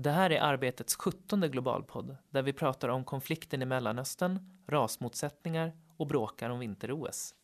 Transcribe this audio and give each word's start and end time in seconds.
Det 0.00 0.10
här 0.10 0.30
är 0.30 0.40
Arbetets 0.40 0.96
17 0.96 1.40
globalpodd 1.40 2.16
där 2.30 2.42
vi 2.42 2.52
pratar 2.52 2.88
om 2.88 3.04
konflikten 3.04 3.62
i 3.62 3.64
Mellanöstern, 3.64 4.38
rasmotsättningar 4.66 5.72
och 5.96 6.06
bråkar 6.06 6.50
om 6.50 6.58
vinter-OS. 6.58 7.34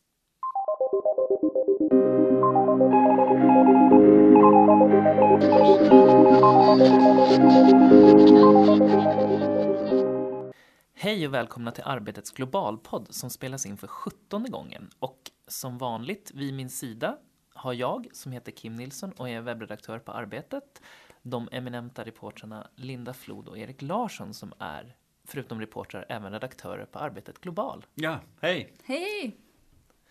Hej 10.93 11.27
och 11.27 11.33
välkomna 11.33 11.71
till 11.71 11.83
Arbetets 11.83 12.31
globalpodd 12.31 13.07
som 13.09 13.29
spelas 13.29 13.65
in 13.65 13.77
för 13.77 13.87
17 13.87 14.51
gången. 14.51 14.89
Och 14.99 15.31
som 15.47 15.77
vanligt 15.77 16.31
vid 16.35 16.53
min 16.53 16.69
sida 16.69 17.17
har 17.53 17.73
jag, 17.73 18.07
som 18.11 18.31
heter 18.31 18.51
Kim 18.51 18.75
Nilsson 18.75 19.11
och 19.11 19.29
är 19.29 19.41
webbredaktör 19.41 19.99
på 19.99 20.11
Arbetet, 20.11 20.81
de 21.27 21.49
eminenta 21.51 22.03
reportrarna 22.03 22.67
Linda 22.75 23.13
Flod 23.13 23.47
och 23.47 23.57
Erik 23.57 23.81
Larsson 23.81 24.33
som 24.33 24.53
är, 24.59 24.95
förutom 25.27 25.59
reportrar, 25.61 26.05
även 26.09 26.31
redaktörer 26.31 26.85
på 26.85 26.99
Arbetet 26.99 27.39
Global. 27.41 27.85
Ja, 27.95 28.19
hej! 28.41 28.73
Hej! 28.83 29.35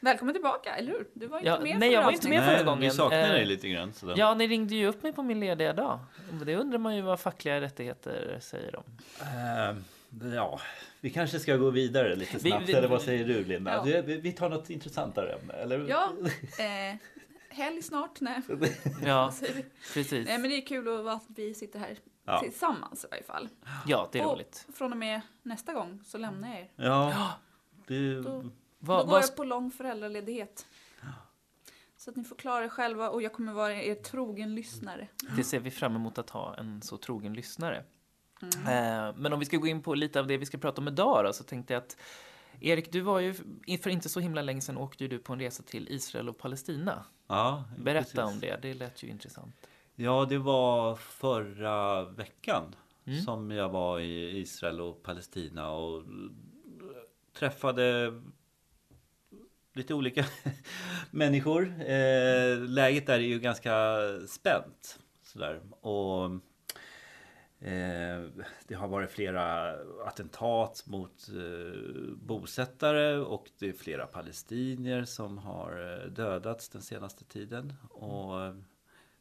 Välkommen 0.00 0.34
tillbaka, 0.34 0.76
eller 0.76 0.92
hur? 0.92 1.06
Du 1.14 1.26
var 1.26 1.38
inte 1.38 1.48
Ja, 1.50 1.60
med 1.60 1.78
nej, 1.78 1.92
jag 1.92 2.02
var 2.02 2.10
inte 2.12 2.28
med 2.28 2.44
förra 2.44 2.62
gången. 2.62 2.80
vi 2.80 2.90
saknar 2.90 3.18
Eh, 3.22 3.28
dig 3.28 3.46
lite 3.46 3.68
grann. 3.68 3.92
Sådär. 3.92 4.14
Ja, 4.16 4.34
ni 4.34 4.46
ringde 4.46 4.74
ju 4.74 4.86
upp 4.86 5.02
mig 5.02 5.12
på 5.12 5.22
min 5.22 5.40
lediga 5.40 5.72
dag. 5.72 5.98
Det 6.46 6.56
undrar 6.56 6.78
man 6.78 6.96
ju 6.96 7.02
vad 7.02 7.20
fackliga 7.20 7.60
rättigheter 7.60 8.38
säger 8.40 8.76
om. 8.76 8.84
Eh, 9.20 10.34
ja, 10.34 10.60
vi 11.00 11.10
kanske 11.10 11.38
ska 11.38 11.56
gå 11.56 11.70
vidare 11.70 12.16
lite 12.16 12.36
Vi- 12.38 12.50
snabbt. 12.50 12.68
vi- 12.68 12.72
eller 12.72 12.88
vad 12.88 13.02
säger 13.02 13.24
du 13.24 13.44
Linda? 13.44 13.72
Ja. 13.74 13.82
Vi, 13.82 14.02
vi- 14.14 14.20
vi 14.20 14.32
tar 14.32 14.48
något 14.48 14.70
intressantare 14.70 15.32
ämne. 15.32 15.52
Eller? 15.54 15.88
Ja, 15.88 16.12
eh, 16.58 16.96
helg 17.54 17.82
snart. 17.82 18.20
Nej. 18.20 18.42
Ja, 19.04 19.32
precis. 19.94 20.26
Nej, 20.26 20.38
men 20.38 20.50
det 20.50 20.56
är 20.56 20.66
kul 20.66 21.08
att 21.08 21.24
vi 21.28 21.54
sitter 21.54 21.78
här 21.78 21.98
Ja. 22.26 22.40
tillsammans 22.40 23.04
i 23.04 23.08
varje 23.10 23.22
fall. 23.22 23.48
Ja, 23.86 24.08
det 24.12 24.18
är 24.18 24.26
och 24.26 24.32
roligt. 24.32 24.66
från 24.74 24.92
och 24.92 24.98
med 24.98 25.20
nästa 25.42 25.72
gång 25.72 26.00
så 26.04 26.18
lämnar 26.18 26.48
jag 26.48 26.58
er. 26.60 26.70
Ja, 26.76 27.32
det, 27.86 28.14
Då, 28.14 28.22
då 28.22 28.30
går 28.40 28.50
vad, 28.78 29.22
jag 29.22 29.36
på 29.36 29.44
lång 29.44 29.70
föräldraledighet. 29.70 30.66
Så 31.96 32.10
att 32.10 32.16
ni 32.16 32.24
får 32.24 32.36
klara 32.36 32.64
er 32.64 32.68
själva 32.68 33.10
och 33.10 33.22
jag 33.22 33.32
kommer 33.32 33.52
vara 33.52 33.82
er 33.82 33.94
trogen 33.94 34.54
lyssnare. 34.54 35.08
det 35.36 35.44
ser 35.44 35.60
vi 35.60 35.70
fram 35.70 35.96
emot 35.96 36.18
att 36.18 36.30
ha 36.30 36.56
en 36.56 36.82
så 36.82 36.96
trogen 36.96 37.34
lyssnare. 37.34 37.84
Mm. 38.42 38.66
Eh, 39.08 39.14
Men 39.16 39.32
om 39.32 39.38
vi 39.38 39.44
ska 39.44 39.56
gå 39.56 39.66
in 39.66 39.82
på 39.82 39.94
lite 39.94 40.20
av 40.20 40.26
det 40.26 40.36
vi 40.36 40.46
ska 40.46 40.58
prata 40.58 40.80
om 40.80 40.88
idag 40.88 41.24
då, 41.24 41.32
så 41.32 41.44
tänkte 41.44 41.72
jag 41.72 41.82
att 41.82 41.96
Erik, 42.60 42.92
du 42.92 43.00
var 43.00 43.20
ju 43.20 43.34
för 43.82 43.88
inte 43.90 44.08
så 44.08 44.20
himla 44.20 44.42
länge 44.42 44.60
sedan 44.60 44.76
åkte 44.76 45.06
du 45.08 45.18
på 45.18 45.32
en 45.32 45.38
resa 45.40 45.62
till 45.62 45.88
Israel 45.90 46.28
och 46.28 46.38
Palestina. 46.38 47.04
ja, 47.26 47.64
Berätta 47.78 48.04
precis. 48.04 48.34
om 48.34 48.40
det, 48.40 48.58
det 48.62 48.74
lät 48.74 49.02
ju 49.02 49.08
intressant. 49.08 49.54
Ja, 49.94 50.26
det 50.28 50.38
var 50.38 50.96
förra 50.96 52.04
veckan 52.04 52.74
Mm. 53.06 53.20
som 53.22 53.50
jag 53.50 53.68
var 53.68 54.00
i 54.00 54.38
Israel 54.38 54.80
och 54.80 55.02
Palestina 55.02 55.70
och 55.70 56.02
träffade 57.38 58.12
lite 59.74 59.94
olika 59.94 60.24
människor. 61.10 61.62
Eh, 61.80 62.58
läget 62.58 63.06
där 63.06 63.14
är 63.14 63.18
ju 63.18 63.38
ganska 63.40 63.96
spänt. 64.28 64.98
Sådär. 65.22 65.60
Och 65.80 66.30
det 68.66 68.74
har 68.74 68.88
varit 68.88 69.10
flera 69.10 69.76
attentat 70.06 70.82
mot 70.86 71.28
eh, 71.28 71.80
bosättare 72.16 73.16
och 73.16 73.50
det 73.58 73.68
är 73.68 73.72
flera 73.72 74.06
palestinier 74.06 75.04
som 75.04 75.38
har 75.38 76.02
eh, 76.02 76.10
dödats 76.10 76.68
den 76.68 76.82
senaste 76.82 77.24
tiden. 77.24 77.72
Och 77.90 78.42
eh, 78.42 78.54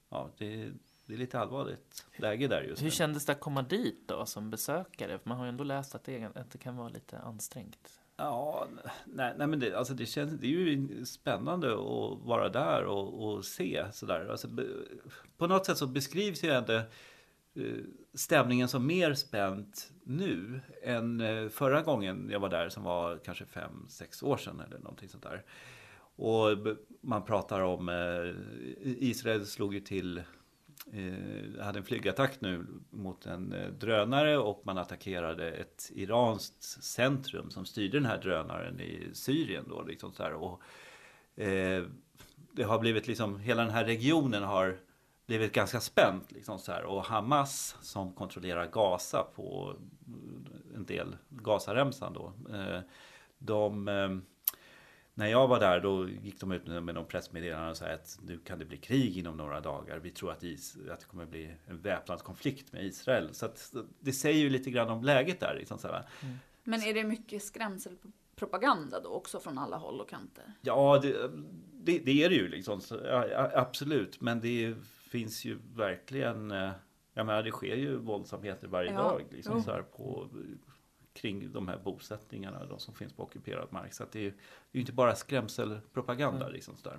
ja, 0.10 0.30
det, 0.38 0.72
det 1.06 1.14
är 1.14 1.18
lite 1.18 1.40
allvarligt 1.40 2.06
läge 2.16 2.48
där 2.48 2.62
just 2.62 2.82
Hur 2.82 2.86
nu. 2.86 2.92
kändes 2.92 3.26
det 3.26 3.32
att 3.32 3.40
komma 3.40 3.62
dit 3.62 4.08
då 4.08 4.26
som 4.26 4.50
besökare? 4.50 5.20
Man 5.24 5.38
har 5.38 5.46
ju 5.46 5.50
ändå 5.50 5.64
läst 5.64 5.96
att 5.96 6.04
det, 6.04 6.26
att 6.36 6.52
det 6.52 6.58
kan 6.58 6.78
vara 6.78 6.90
lite 6.90 7.18
ansträngt. 7.20 8.00
Ja, 8.18 8.68
nej, 9.06 9.34
nej 9.38 9.48
men 9.48 9.60
det, 9.60 9.76
alltså 9.76 9.94
det, 9.94 10.06
känns, 10.06 10.34
det 10.34 10.48
är 10.48 10.50
ju 10.50 11.06
spännande 11.06 11.74
att 11.74 12.20
vara 12.26 12.50
där 12.50 12.86
och, 12.86 13.28
och 13.28 13.46
se 13.46 13.86
sådär. 13.92 14.28
Alltså, 14.32 14.48
på 15.38 15.48
något 15.48 15.66
sätt 15.66 15.78
så 15.78 15.88
beskrivs 15.88 16.44
ju 16.44 16.50
ändå 16.50 16.74
eh, 16.74 16.82
Eh, 17.56 17.84
stämningen 18.14 18.68
som 18.68 18.88
mer 18.88 19.14
spänt 19.14 19.92
nu 20.04 20.62
än 20.84 21.22
eh, 21.22 21.50
förra 21.50 21.82
gången 21.82 22.30
jag 22.32 22.40
var 22.40 22.50
där 22.50 22.70
som 22.70 22.84
var 22.84 23.18
kanske 23.18 23.46
fem, 23.46 23.86
sex 23.90 24.24
år 24.24 24.38
sedan 24.38 24.60
eller 24.60 24.80
någonting 24.80 25.10
sånt 25.10 25.24
där. 25.24 25.44
Och 26.16 26.58
man 27.02 27.26
pratar 27.26 27.62
om 27.62 27.90
eh, 27.90 28.34
Israel 28.84 29.46
slog 29.46 29.74
ju 29.74 29.80
till 29.80 30.22
hade 31.62 31.80
en 31.80 31.86
flygattack 31.86 32.42
nu 32.42 32.66
mot 32.90 33.26
en 33.26 33.56
drönare 33.80 34.38
och 34.38 34.62
man 34.66 34.78
attackerade 34.78 35.52
ett 35.52 35.92
iranskt 35.94 36.64
centrum 36.84 37.50
som 37.50 37.66
styrde 37.66 37.98
den 37.98 38.06
här 38.06 38.22
drönaren 38.22 38.80
i 38.80 39.10
Syrien 39.14 39.66
då 39.70 39.82
liksom 39.82 40.14
så 40.14 40.24
här. 40.24 40.34
Och, 40.34 40.62
eh, 41.44 41.84
det 42.52 42.64
har 42.64 42.80
blivit 42.80 43.08
liksom, 43.08 43.40
hela 43.40 43.62
den 43.64 43.72
här 43.74 43.86
regionen 43.86 44.44
har 44.44 44.78
blivit 45.26 45.54
ganska 45.54 45.80
spänt 45.80 46.32
liksom 46.32 46.60
så 46.60 46.72
här. 46.72 46.84
Och 46.84 47.04
Hamas 47.04 47.78
som 47.82 48.14
kontrollerar 48.14 48.68
Gaza 48.68 49.24
på 49.24 49.76
en 50.76 50.86
del, 50.86 51.18
Gazaremsan 51.30 52.14
då. 52.14 52.34
Eh, 52.56 52.80
de 53.38 53.88
eh, 53.88 54.10
när 55.14 55.28
jag 55.28 55.48
var 55.48 55.60
där 55.60 55.80
då 55.80 56.10
gick 56.10 56.40
de 56.40 56.52
ut 56.52 56.68
med 56.68 56.96
någon 56.96 57.06
pressmeddelande 57.06 57.72
och 57.72 57.78
sa 57.78 57.86
att 57.86 58.20
nu 58.22 58.38
kan 58.38 58.60
det 58.60 58.66
bli 58.66 58.78
krig 58.78 59.18
inom 59.18 59.38
några 59.38 59.62
dagar. 59.62 60.00
Vi 60.00 60.12
tror 60.12 60.32
att, 60.32 60.44
is, 60.44 60.78
att 60.92 61.00
det 61.00 61.06
kommer 61.06 61.26
bli 61.26 61.56
en 61.68 61.82
väpnad 61.82 62.24
konflikt 62.24 62.72
med 62.72 62.86
Israel. 62.86 63.34
Så 63.34 63.46
att 63.46 63.74
det 64.00 64.12
säger 64.12 64.40
ju 64.40 64.50
lite 64.50 64.72
grann 64.72 64.90
om 64.90 65.04
läget 65.04 65.40
där. 65.40 65.56
Liksom 65.56 65.78
så 65.78 65.88
här. 65.88 66.06
Men 66.64 66.84
är 66.84 66.94
det 66.94 67.04
mycket 67.04 67.44
skrämselpropaganda 67.44 69.00
då 69.00 69.10
också 69.10 69.40
från 69.40 69.58
alla 69.58 69.78
håll 69.78 70.02
och 70.02 70.10
kanter? 70.10 70.54
Ja, 70.62 71.00
det, 71.02 71.32
det, 71.74 72.00
det 72.00 72.24
är 72.24 72.30
det 72.30 72.36
ju 72.36 72.48
liksom. 72.48 72.82
Så, 72.82 73.00
ja, 73.04 73.52
absolut, 73.54 74.22
men 74.22 74.42
det 74.42 74.76
finns 75.18 75.46
ju 75.46 75.60
verkligen. 75.76 76.52
eh, 76.52 76.72
Jag 77.14 77.26
menar, 77.26 77.44
det 77.44 77.52
sker 77.52 77.76
ju 77.76 77.98
våldsamheter 77.98 78.68
varje 78.68 78.92
Ja, 78.92 78.98
dag 78.98 79.22
liksom, 79.32 79.64
så 79.64 79.72
här, 79.72 79.82
på, 79.82 80.30
kring 81.14 81.52
de 81.52 81.68
här 81.68 81.78
bosättningarna, 81.84 82.66
de 82.66 82.80
som 82.80 82.94
finns 82.94 83.14
på 83.14 83.24
ockuperad 83.24 83.68
mark. 83.72 83.94
Så 83.94 84.04
att 84.04 84.12
det 84.12 84.20
är 84.20 84.24
ju 84.24 84.34
det 84.72 84.78
är 84.78 84.80
inte 84.80 84.94
bara 84.94 85.16
skrämselpropaganda. 85.16 86.50
Liksom, 86.50 86.76
så 86.78 86.90
där. 86.90 86.98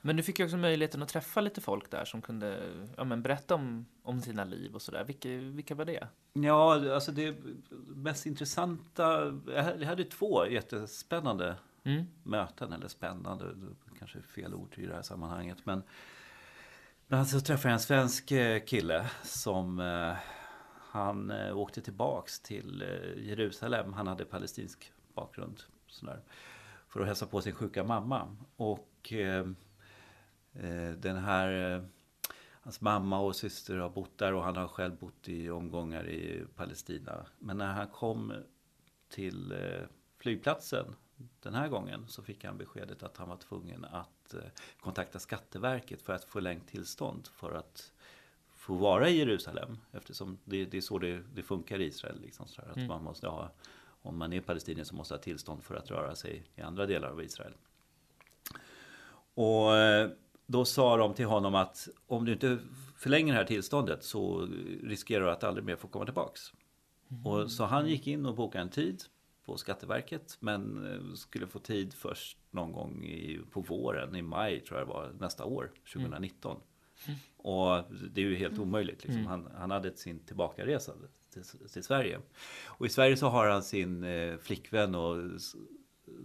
Men 0.00 0.16
du 0.16 0.22
fick 0.22 0.38
ju 0.38 0.44
också 0.44 0.56
möjligheten 0.56 1.02
att 1.02 1.08
träffa 1.08 1.40
lite 1.40 1.60
folk 1.60 1.90
där 1.90 2.04
som 2.04 2.22
kunde 2.22 2.62
ja, 2.96 3.04
men 3.04 3.22
berätta 3.22 3.54
om, 3.54 3.86
om 4.02 4.20
sina 4.20 4.44
liv 4.44 4.74
och 4.74 4.82
sådär. 4.82 5.04
Vilka, 5.04 5.28
vilka 5.28 5.74
var 5.74 5.84
det? 5.84 6.08
Ja, 6.32 6.92
alltså 6.94 7.12
det 7.12 7.36
mest 7.96 8.26
intressanta, 8.26 9.38
jag 9.46 9.86
hade 9.86 10.04
två 10.04 10.46
jättespännande 10.46 11.56
Mm. 11.84 12.04
möten, 12.22 12.72
eller 12.72 12.88
spännande, 12.88 13.44
kanske 13.98 14.22
fel 14.22 14.54
ord 14.54 14.74
i 14.78 14.86
det 14.86 14.94
här 14.94 15.02
sammanhanget. 15.02 15.58
Men 15.66 15.82
bland 17.12 17.20
annat 17.20 17.34
alltså, 17.34 17.40
så 17.40 17.46
träffade 17.46 17.68
jag 17.68 17.74
en 17.74 17.80
svensk 17.80 18.32
eh, 18.32 18.64
kille 18.64 19.10
som 19.22 19.80
eh, 19.80 20.14
han 20.78 21.30
eh, 21.30 21.58
åkte 21.58 21.82
tillbaks 21.82 22.40
till 22.40 22.82
eh, 22.82 23.28
Jerusalem, 23.28 23.92
han 23.92 24.06
hade 24.06 24.24
palestinsk 24.24 24.92
bakgrund. 25.14 25.62
Sådär, 25.86 26.20
för 26.88 27.00
att 27.00 27.06
hälsa 27.06 27.26
på 27.26 27.40
sin 27.40 27.54
sjuka 27.54 27.84
mamma. 27.84 28.36
Och 28.56 29.12
eh, 29.12 29.46
eh, 30.52 30.90
den 30.92 31.16
här 31.16 31.74
eh, 31.74 31.82
Hans 32.62 32.80
mamma 32.80 33.20
och 33.20 33.36
syster 33.36 33.76
har 33.76 33.90
bott 33.90 34.18
där 34.18 34.34
och 34.34 34.44
han 34.44 34.56
har 34.56 34.68
själv 34.68 34.96
bott 34.96 35.28
i 35.28 35.50
omgångar 35.50 36.08
i 36.08 36.44
Palestina. 36.56 37.26
Men 37.38 37.58
när 37.58 37.72
han 37.72 37.88
kom 37.88 38.32
till 39.08 39.52
eh, 39.52 39.86
flygplatsen 40.18 40.94
den 41.42 41.54
här 41.54 41.68
gången 41.68 42.04
så 42.08 42.22
fick 42.22 42.44
han 42.44 42.58
beskedet 42.58 43.02
att 43.02 43.16
han 43.16 43.28
var 43.28 43.36
tvungen 43.36 43.84
att 43.84 44.21
eh, 44.34 44.40
kontakta 44.80 45.18
Skatteverket 45.18 46.02
för 46.02 46.12
att 46.12 46.24
få 46.24 46.30
förlängt 46.30 46.68
tillstånd 46.68 47.28
för 47.34 47.52
att 47.54 47.92
få 48.56 48.74
vara 48.74 49.08
i 49.08 49.18
Jerusalem. 49.18 49.78
Eftersom 49.92 50.38
det, 50.44 50.64
det 50.64 50.76
är 50.76 50.80
så 50.80 50.98
det, 50.98 51.22
det 51.34 51.42
funkar 51.42 51.78
i 51.80 51.84
Israel. 51.84 52.20
Liksom, 52.20 52.46
så 52.46 52.62
här, 52.62 52.68
att 52.70 52.76
Mm. 52.76 52.88
man 52.88 53.04
måste 53.04 53.28
ha, 53.28 53.50
om 54.02 54.18
man 54.18 54.32
är 54.32 54.40
palestinier 54.40 54.84
så 54.84 54.94
måste 54.94 55.14
man 55.14 55.18
ha 55.18 55.22
tillstånd 55.24 55.62
för 55.64 55.74
att 55.74 55.90
röra 55.90 56.14
sig 56.14 56.44
i 56.56 56.60
andra 56.60 56.86
delar 56.86 57.08
av 57.08 57.22
Israel. 57.22 57.52
Och 59.34 59.76
eh, 59.76 60.10
då 60.46 60.64
sa 60.64 60.96
de 60.96 61.14
till 61.14 61.26
honom 61.26 61.54
att 61.54 61.88
om 62.06 62.24
du 62.24 62.32
inte 62.32 62.58
förlänger 62.96 63.32
det 63.32 63.38
här 63.38 63.46
tillståndet 63.46 64.04
så 64.04 64.48
riskerar 64.82 65.24
du 65.24 65.30
att 65.30 65.44
aldrig 65.44 65.64
mer 65.66 65.76
få 65.76 65.88
komma 65.88 66.04
tillbaks. 66.04 66.52
Och 67.24 67.50
så 67.50 67.64
han 67.64 67.88
gick 67.88 68.06
in 68.06 68.26
och 68.26 68.34
bokade 68.34 68.62
en 68.62 68.70
tid 68.70 69.02
på 69.44 69.56
Skatteverket 69.56 70.36
men 70.40 70.86
eh, 70.92 71.14
skulle 71.14 71.46
få 71.46 71.58
tid 71.58 71.94
först 71.94 72.38
någon 72.50 72.72
gång 72.72 73.04
i, 73.04 73.40
på 73.50 73.60
våren, 73.60 74.16
i 74.16 74.22
maj 74.22 74.60
tror 74.60 74.78
jag 74.78 74.88
det 74.88 74.92
var, 74.92 75.12
nästa 75.18 75.44
år, 75.44 75.70
2019. 75.92 76.60
Och 77.36 77.84
det 78.10 78.20
är 78.20 78.24
ju 78.24 78.36
helt 78.36 78.58
omöjligt. 78.58 79.04
Liksom. 79.04 79.20
Mm. 79.20 79.26
Han, 79.26 79.48
han 79.56 79.70
hade 79.70 79.96
sin 79.96 80.18
tillbakaresa 80.18 80.92
till, 81.32 81.44
till 81.68 81.84
Sverige. 81.84 82.20
Och 82.64 82.86
i 82.86 82.88
Sverige 82.88 83.16
så 83.16 83.28
har 83.28 83.48
han 83.48 83.62
sin 83.62 84.04
eh, 84.04 84.36
flickvän 84.36 84.94
och 84.94 85.40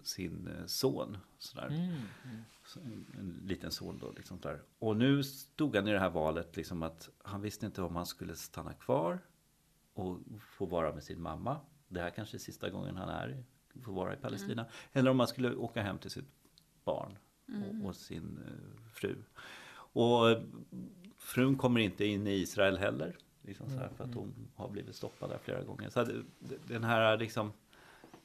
sin 0.04 0.48
eh, 0.48 0.66
son. 0.66 1.18
Sådär. 1.38 1.68
Mm. 1.68 3.06
En 3.20 3.42
liten 3.46 3.72
son 3.72 3.98
då. 3.98 4.12
Liksom 4.12 4.40
där. 4.40 4.62
Och 4.80 4.98
nu 4.98 5.24
stod 5.24 5.76
han 5.76 5.88
i 5.88 5.92
det 5.92 6.00
här 6.00 6.10
valet 6.10 6.58
liksom 6.58 6.84
att 6.84 7.10
han 7.24 7.42
visste 7.42 7.66
inte 7.66 7.82
om 7.82 7.96
han 7.96 8.06
skulle 8.06 8.36
stanna 8.36 8.74
kvar 8.74 9.20
och 9.94 10.20
få 10.40 10.66
vara 10.66 10.94
med 10.94 11.04
sin 11.04 11.22
mamma. 11.22 11.60
Det 11.88 12.02
här 12.02 12.10
kanske 12.10 12.38
är 12.38 12.40
sista 12.40 12.70
gången 12.70 12.98
han 12.98 13.10
är, 13.10 13.44
får 13.84 13.94
vara 13.94 14.14
i 14.14 14.18
Palestina. 14.18 14.66
Eller 14.94 15.12
om 15.12 15.18
man 15.18 15.28
skulle 15.28 15.56
åka 15.56 15.82
hem 15.82 15.98
till 15.98 16.12
sitt 16.12 16.28
barn 16.84 17.18
och, 17.82 17.86
och 17.88 17.96
sin 17.96 18.40
eh, 18.48 18.92
fru. 18.94 19.16
Och 19.74 20.30
eh, 20.30 20.42
frun 21.18 21.58
kommer 21.58 21.80
inte 21.80 22.06
in 22.06 22.28
i 22.28 22.32
Israel 22.34 22.78
heller. 22.78 23.18
Liksom 23.42 23.70
så 23.70 23.78
här, 23.78 23.90
för 23.90 24.04
att 24.04 24.14
hon 24.16 24.34
har 24.56 24.70
blivit 24.70 24.96
stoppad 24.96 25.30
där 25.30 25.38
flera 25.38 25.64
gånger. 25.64 25.90
Så 25.90 26.04
det- 26.04 26.24
den 26.68 26.84
här 26.84 27.18
liksom 27.18 27.54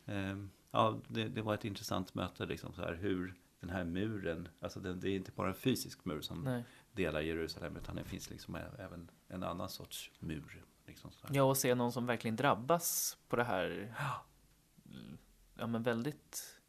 eh, 0.07 0.37
Ja, 0.75 1.01
det, 1.09 1.29
det 1.29 1.43
var 1.43 1.55
ett 1.55 1.65
intressant 1.65 2.15
möte 2.15 2.47
liksom 2.47 2.73
så 2.73 2.83
här 2.83 2.95
hur 2.95 3.35
den 3.61 3.71
här 3.71 3.85
muren, 3.85 4.49
alltså 4.61 4.81
den, 4.81 5.01
det 5.01 5.09
är 5.09 5.17
inte 5.17 5.31
bara 5.33 5.49
en 5.49 5.55
fysisk 5.55 6.05
mur 6.05 6.21
som 6.21 6.45
Nej. 6.45 6.65
delar 6.93 7.21
Jerusalem 7.21 7.77
utan 7.77 7.97
det 7.97 8.05
finns 8.05 8.31
liksom 8.31 8.55
även 8.79 9.11
en 9.29 9.43
annan 9.43 9.69
sorts 9.69 10.11
mur. 10.19 10.65
Liksom. 10.87 11.11
Ja, 11.31 11.43
och 11.43 11.57
se 11.57 11.75
någon 11.75 11.93
som 11.93 12.07
verkligen 12.07 12.37
drabbas 12.37 13.19
på 13.29 13.37
det 13.37 13.45
här. 13.45 13.95
Ja, 15.55 15.67
men 15.67 15.83
väldigt. 15.83 16.61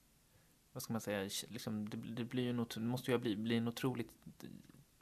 Vad 0.73 0.83
ska 0.83 0.93
man 0.93 1.01
säga? 1.01 1.29
Liksom, 1.49 1.89
det, 1.89 1.97
det 1.97 2.23
blir 2.23 2.43
ju 2.43 2.65
det 2.73 2.79
måste 2.79 3.11
ju 3.11 3.17
bli, 3.17 3.35
bli 3.35 3.57
en 3.57 3.67
otroligt 3.67 4.11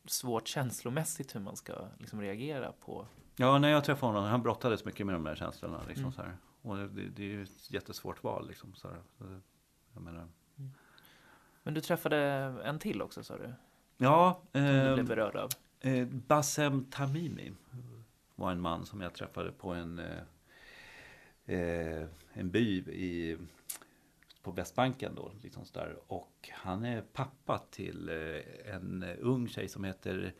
svårt 0.05 0.47
känslomässigt 0.47 1.35
hur 1.35 1.39
man 1.39 1.55
ska 1.55 1.87
liksom 1.99 2.21
reagera 2.21 2.71
på. 2.71 3.07
Ja, 3.35 3.57
när 3.59 3.69
jag 3.69 3.83
träffade 3.83 4.13
honom, 4.13 4.29
han 4.29 4.41
brottades 4.41 4.85
mycket 4.85 5.05
med 5.05 5.15
de 5.15 5.23
där 5.23 5.35
känslorna. 5.35 5.81
Liksom, 5.87 6.03
Mm. 6.03 6.13
så 6.13 6.21
här. 6.21 6.37
Och 6.61 6.77
det, 6.77 6.87
det 7.09 7.23
är 7.23 7.27
ju 7.27 7.43
ett 7.43 7.71
jättesvårt 7.71 8.23
val. 8.23 8.47
Liksom, 8.47 8.73
så 8.75 8.87
här. 8.87 9.01
Jag 9.93 10.03
menar, 10.03 10.27
Men 11.63 11.73
du 11.73 11.81
träffade 11.81 12.17
en 12.63 12.79
till 12.79 13.01
också 13.01 13.23
sa 13.23 13.37
du? 13.37 13.53
ja, 13.97 14.41
Som 14.51 14.61
du 14.61 14.69
eh, 14.87 14.93
blev 14.93 15.07
berörd 15.07 15.35
av. 15.35 15.49
Eh, 15.79 16.07
Bassem 16.07 16.85
Tamimi 16.85 17.51
var 18.41 18.51
en 18.51 18.61
man 18.61 18.85
som 18.85 19.01
jag 19.01 19.13
träffade 19.13 19.51
på 19.51 19.73
en, 19.73 19.99
eh, 19.99 21.55
eh, 21.59 22.07
en 22.33 22.51
by 22.51 22.77
i, 22.79 23.37
på 24.43 24.51
Västbanken. 24.51 25.15
Då, 25.15 25.31
liksom 25.41 25.63
där. 25.73 25.97
Och 26.07 26.49
han 26.53 26.85
är 26.85 27.01
pappa 27.01 27.57
till 27.71 28.09
eh, 28.09 28.75
en 28.75 29.03
ung 29.19 29.47
tjej 29.47 29.67
som 29.67 29.83
heter 29.83 30.33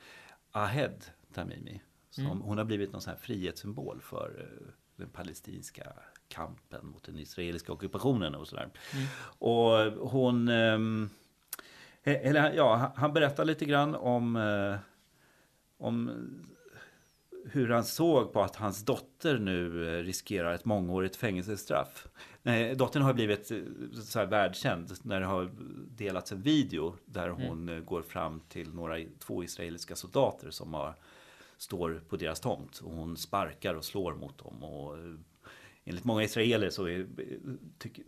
Ahed 0.52 1.04
Tamimi. 1.34 1.82
Som, 2.10 2.26
Mm. 2.26 2.42
Hon 2.42 2.58
har 2.58 2.66
blivit 2.66 2.92
någon 2.92 3.02
sån 3.02 3.12
här 3.14 3.20
frihetssymbol 3.20 4.02
för 4.02 4.40
eh, 4.40 4.74
den 4.96 5.10
palestinska 5.10 5.94
kampen 6.28 6.86
mot 6.88 7.04
den 7.04 7.18
israeliska 7.18 7.74
ockupationen 7.74 8.36
och 8.36 8.48
sådär. 8.48 8.70
Mm. 8.94 9.06
Och 9.38 10.10
hon... 10.10 10.48
ehm, 10.48 11.10
eller 12.04 12.54
ja, 12.54 12.76
han- 12.76 12.92
han 12.96 13.14
berättar 13.14 13.46
lite 13.46 13.66
grann 13.66 13.96
om, 13.96 14.36
eh, 14.36 14.76
om 15.78 16.12
hur 17.46 17.70
han 17.70 17.84
såg 17.84 18.34
på 18.34 18.42
att 18.42 18.56
hans 18.56 18.86
dotter 18.86 19.40
nu 19.40 19.88
eh, 19.88 20.04
riskerar 20.04 20.54
ett 20.54 20.66
mångårigt 20.66 21.16
fängelsestraff. 21.16 22.08
Dottern 22.76 23.04
har 23.04 23.14
blivit 23.14 23.52
eh, 23.52 23.58
så 24.04 24.20
här 24.20 24.26
världskänd 24.26 24.92
när 25.04 25.20
det 25.20 25.26
har 25.26 25.52
delats 25.98 26.32
en 26.32 26.42
video 26.42 26.96
där 27.06 27.30
hon 27.30 27.70
eh, 27.70 27.80
går 27.80 28.02
fram 28.02 28.42
till 28.50 28.74
några, 28.74 28.96
två 29.20 29.44
israeliska 29.44 29.96
soldater 29.96 30.50
som 30.50 30.74
har, 30.74 30.96
står 31.58 32.02
på 32.10 32.16
deras 32.18 32.40
tomt. 32.40 32.80
Och 32.80 32.92
hon 32.92 33.18
sparkar 33.18 33.74
och 33.74 33.86
slår 33.86 34.14
mot 34.14 34.38
dem. 34.38 34.64
Och, 34.64 34.98
enligt 35.86 36.04
många 36.04 36.24
israeler 36.24 36.70
så 36.70 36.86
är, 36.88 37.08
tycker, 37.78 38.04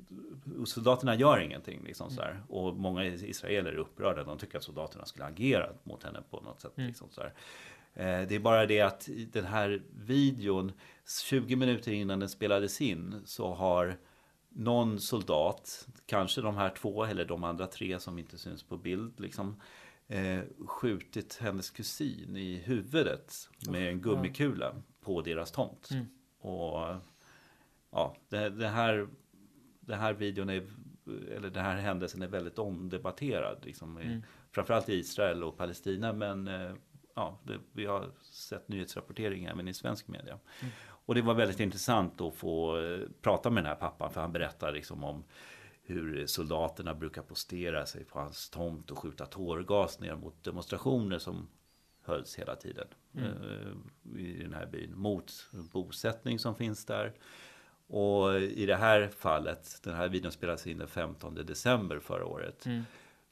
soldaterna 0.66 1.16
gör 1.16 1.40
ingenting. 1.40 1.84
Liksom 1.84 2.10
så 2.10 2.22
här. 2.22 2.44
Och 2.48 2.76
många 2.76 3.06
israeler 3.06 3.72
är 3.72 3.78
upprörda. 3.78 4.24
De 4.24 4.38
tycker 4.38 4.58
att 4.58 4.64
soldaterna 4.64 5.06
skulle 5.06 5.26
agera 5.26 5.70
mot 5.84 6.04
henne 6.04 6.24
på 6.30 6.42
något 6.42 6.62
sätt. 6.62 6.72
Liksom 6.76 7.08
så 7.12 7.22
här. 7.22 7.34
Eh, 7.94 8.28
Det 8.28 8.36
är 8.36 8.40
bara 8.40 8.66
det 8.66 8.82
att 8.82 9.10
i 9.10 9.26
den 9.26 9.46
här 9.46 9.82
videon, 9.94 10.72
20 11.26 11.56
minuter 11.56 11.92
innan 11.92 12.20
den 12.20 12.30
spelades 12.30 12.82
in, 12.82 13.22
så 13.26 13.54
har 13.54 13.98
någon 14.50 15.00
soldat, 15.00 15.88
kanske 16.06 16.42
de 16.42 16.56
här 16.58 16.70
två 16.70 17.04
eller 17.06 17.26
de 17.26 17.44
andra 17.44 17.68
tre 17.68 18.00
som 18.00 18.20
inte 18.20 18.38
syns 18.38 18.64
på 18.64 18.78
bild, 18.78 19.20
liksom, 19.20 19.62
eh, 20.08 20.40
skjutit 20.68 21.38
hennes 21.42 21.70
kusin 21.70 22.36
i 22.38 22.56
huvudet 22.58 23.50
med 23.68 23.90
en 23.90 24.02
gummikula 24.02 24.76
på 25.02 25.22
deras 25.22 25.52
tomt. 25.52 25.90
Mm. 25.92 26.06
Och 26.40 26.96
ja, 27.94 28.16
det, 28.30 28.50
det 28.50 28.68
här 28.68 29.08
den 29.80 30.00
här 30.00 30.14
videon 30.14 30.50
är, 30.50 30.68
eller 31.36 31.50
den 31.50 31.66
här 31.66 31.76
händelsen 31.76 32.22
är 32.22 32.28
väldigt 32.28 32.60
omdebatterad. 32.60 33.66
Liksom, 33.66 34.00
i, 34.00 34.06
Mm. 34.06 34.24
Framförallt 34.52 34.90
i 34.90 34.94
Israel 34.94 35.44
och 35.44 35.58
Palestina. 35.58 36.14
Men 36.14 36.48
eh, 36.48 36.72
ja, 37.16 37.40
det, 37.44 37.60
vi 37.72 37.86
har 37.86 38.12
sett 38.22 38.68
nyhetsrapportering 38.68 39.46
även 39.46 39.68
i 39.68 39.74
svensk 39.74 40.08
media. 40.08 40.40
Och 41.06 41.16
det 41.16 41.22
var 41.22 41.34
väldigt 41.34 41.60
intressant 41.60 42.22
att 42.22 42.36
få 42.36 42.80
eh, 42.80 43.00
prata 43.22 43.50
med 43.50 43.64
den 43.64 43.70
här 43.70 43.76
pappan. 43.76 44.12
För 44.12 44.22
han 44.22 44.34
berättar 44.34 44.72
liksom 44.72 45.04
om 45.04 45.24
hur 45.84 46.26
soldaterna 46.26 46.94
brukar 46.94 47.22
postera 47.22 47.86
sig 47.86 48.04
på 48.06 48.20
hans 48.20 48.50
tomt 48.50 48.92
och 48.92 48.98
skjuta 48.98 49.26
tårgas 49.26 50.00
ner 50.00 50.16
mot 50.16 50.44
demonstrationer 50.44 51.20
som 51.20 51.48
hölls 52.02 52.36
hela 52.36 52.56
tiden 52.56 52.88
eh, 53.18 54.20
i 54.20 54.44
den 54.44 54.54
här 54.54 54.66
byn. 54.66 54.98
Mot 54.98 55.50
bosättning 55.52 56.40
som 56.40 56.56
finns 56.56 56.86
där. 56.86 57.14
Och 57.88 58.42
i 58.42 58.66
det 58.66 58.76
här 58.76 59.08
fallet, 59.08 59.80
den 59.84 59.96
här 59.96 60.10
videon 60.10 60.32
spelades 60.32 60.68
in 60.68 60.78
den 60.78 60.88
15 60.88 61.36
december 61.36 62.00
förra 62.00 62.26
året. 62.26 62.66
Mm. 62.66 62.84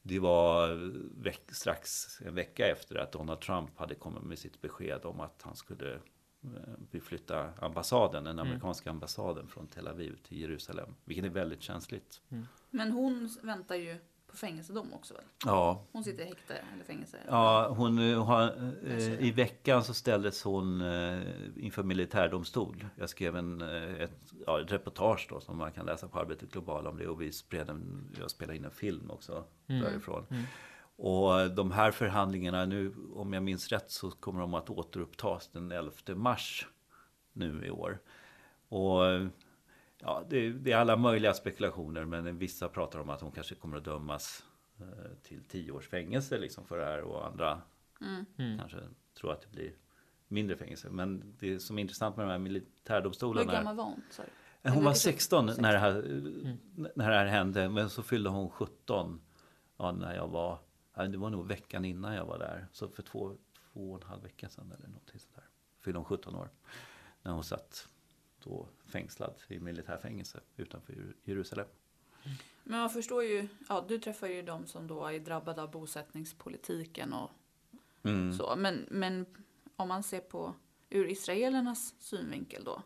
Det 0.02 0.18
var 0.18 0.68
veck, 1.22 1.40
strax 1.48 2.18
en 2.20 2.34
vecka 2.34 2.68
efter 2.68 2.96
att 2.96 3.12
Donald 3.12 3.40
Trump 3.40 3.78
hade 3.78 3.94
kommit 3.94 4.22
med 4.22 4.38
sitt 4.38 4.60
besked 4.60 5.04
om 5.04 5.20
att 5.20 5.42
han 5.42 5.56
skulle 5.56 5.94
eh, 5.94 6.74
beflytta 6.90 7.52
ambassaden, 7.60 8.24
den 8.24 8.38
amerikanska 8.38 8.90
ambassaden 8.90 9.48
från 9.48 9.66
Tel 9.66 9.88
Aviv 9.88 10.18
till 10.22 10.40
Jerusalem. 10.40 10.94
Vilket 11.04 11.24
är 11.24 11.28
väldigt 11.28 11.62
känsligt. 11.62 12.20
Men 12.70 12.92
hon 12.92 13.30
väntar 13.42 13.74
ju 13.74 13.96
på 14.32 14.38
fängelsedom 14.38 14.92
också 14.92 15.14
väl? 15.14 15.24
Ja, 15.44 15.84
Hon 15.92 16.04
sitter 16.04 16.24
i 16.24 16.26
häkte 16.26 16.54
eller 16.74 16.84
fängelse. 16.84 17.18
Ja, 17.28 17.68
hon 17.68 17.98
eh, 18.10 18.24
har, 18.24 18.72
eh, 18.86 19.22
i 19.22 19.30
veckan 19.30 19.84
så 19.84 19.94
ställdes 19.94 20.42
hon 20.42 20.80
eh, 20.80 21.20
inför 21.56 21.82
militärdomstol. 21.82 22.86
Jag 22.96 23.10
skrev 23.10 23.36
en, 23.36 23.60
eh, 23.60 24.00
ett, 24.00 24.32
ja, 24.46 24.60
ett 24.60 24.72
reportage 24.72 25.26
då 25.30 25.40
som 25.40 25.58
man 25.58 25.72
kan 25.72 25.86
läsa 25.86 26.08
på 26.08 26.18
Arbetet 26.18 26.50
Global 26.52 26.86
om 26.86 26.96
det 26.98 27.06
och 27.06 27.20
vi 27.20 27.32
spred 27.32 27.70
en, 27.70 28.10
jag 28.20 28.30
spelade 28.30 28.56
in 28.56 28.64
en 28.64 28.70
film 28.70 29.10
också 29.10 29.44
därifrån. 29.66 30.26
Och 30.96 31.50
de 31.50 31.72
här 31.72 31.90
förhandlingarna 31.90 32.64
nu, 32.64 32.94
om 33.14 33.32
jag 33.32 33.42
minns 33.42 33.68
rätt, 33.68 33.90
så 33.90 34.10
kommer 34.10 34.40
de 34.40 34.54
att 34.54 34.70
återupptas 34.70 35.48
den 35.48 35.72
11 35.72 35.92
mars 36.14 36.66
nu 37.32 37.66
i 37.66 37.70
år. 37.70 37.98
Och 38.68 39.02
ja, 40.02 40.24
det, 40.28 40.50
det 40.52 40.72
är 40.72 40.76
alla 40.76 40.96
möjliga 40.96 41.34
spekulationer, 41.34 42.04
men 42.04 42.38
vissa 42.38 42.68
pratar 42.68 42.98
om 42.98 43.10
att 43.10 43.20
hon 43.20 43.32
kanske 43.32 43.54
kommer 43.54 43.76
att 43.76 43.84
dömas 43.84 44.44
eh, 44.80 44.86
till 45.22 45.44
tio 45.44 45.72
års 45.72 45.88
fängelse 45.88 46.38
liksom 46.38 46.64
för 46.64 46.78
det 46.78 46.84
här 46.84 47.00
och 47.00 47.26
andra 47.26 47.62
Mm. 48.38 48.58
kanske 48.58 48.78
tror 49.20 49.32
att 49.32 49.40
det 49.40 49.48
blir 49.50 49.72
mindre 50.28 50.56
fängelse. 50.56 50.90
Men 50.90 51.36
det 51.38 51.60
som 51.60 51.78
är 51.78 51.82
intressant 51.82 52.16
med 52.16 52.26
de 52.26 52.30
här 52.30 52.38
Hur 52.38 52.44
militärdomstolarna 52.44 53.52
gammal 53.52 53.76
var 53.76 53.84
hon? 53.84 54.02
Hon 54.62 54.72
var 54.74 54.80
Eller- 54.80 54.92
16 54.94 55.46
när 55.58 55.72
det, 55.72 55.78
här, 55.78 55.92
när 56.74 57.10
det 57.10 57.16
här 57.16 57.26
hände. 57.26 57.68
Men 57.68 57.90
så 57.90 58.02
fyllde 58.02 58.30
hon 58.30 58.50
17 58.50 59.20
ja, 59.76 59.92
när 59.92 60.14
jag 60.14 60.28
var, 60.28 60.58
det 60.94 61.16
var 61.18 61.30
nog 61.30 61.46
veckan 61.48 61.84
innan 61.84 62.14
jag 62.14 62.24
var 62.26 62.38
där. 62.38 62.66
Så 62.72 62.88
för 62.88 63.02
två, 63.02 63.36
två 63.72 63.92
och 63.92 64.02
en 64.02 64.08
halv 64.08 64.22
vecka 64.22 64.48
sedan 64.48 64.72
eller 64.78 64.88
någonting 64.88 65.20
sådär. 65.20 65.44
Fyllde 65.80 65.98
hon 65.98 66.04
17 66.04 66.34
år. 66.34 66.50
När 67.22 67.32
hon 67.32 67.44
satt 67.44 67.88
då 68.44 68.68
fängslad 68.86 69.34
i 69.48 69.58
militärfängelse 69.60 70.40
utanför 70.56 70.92
Jer- 70.92 71.14
Jerusalem. 71.24 71.66
Men 72.64 72.80
man 72.80 72.90
förstår 72.90 73.24
ju, 73.24 73.48
ja 73.68 73.84
du 73.88 73.98
träffar 73.98 74.26
ju 74.26 74.42
de 74.42 74.66
som 74.66 74.86
då 74.86 75.06
är 75.06 75.18
drabbade 75.20 75.62
av 75.62 75.70
bosättningspolitiken 75.70 77.12
och 77.12 77.30
Mm. 78.04 78.32
så. 78.32 78.54
Men, 78.56 78.86
men 78.90 79.26
om 79.76 79.88
man 79.88 80.02
ser 80.02 80.20
på 80.20 80.54
ur 80.90 81.06
israelernas 81.10 81.94
synvinkel 81.98 82.64
då, 82.64 82.82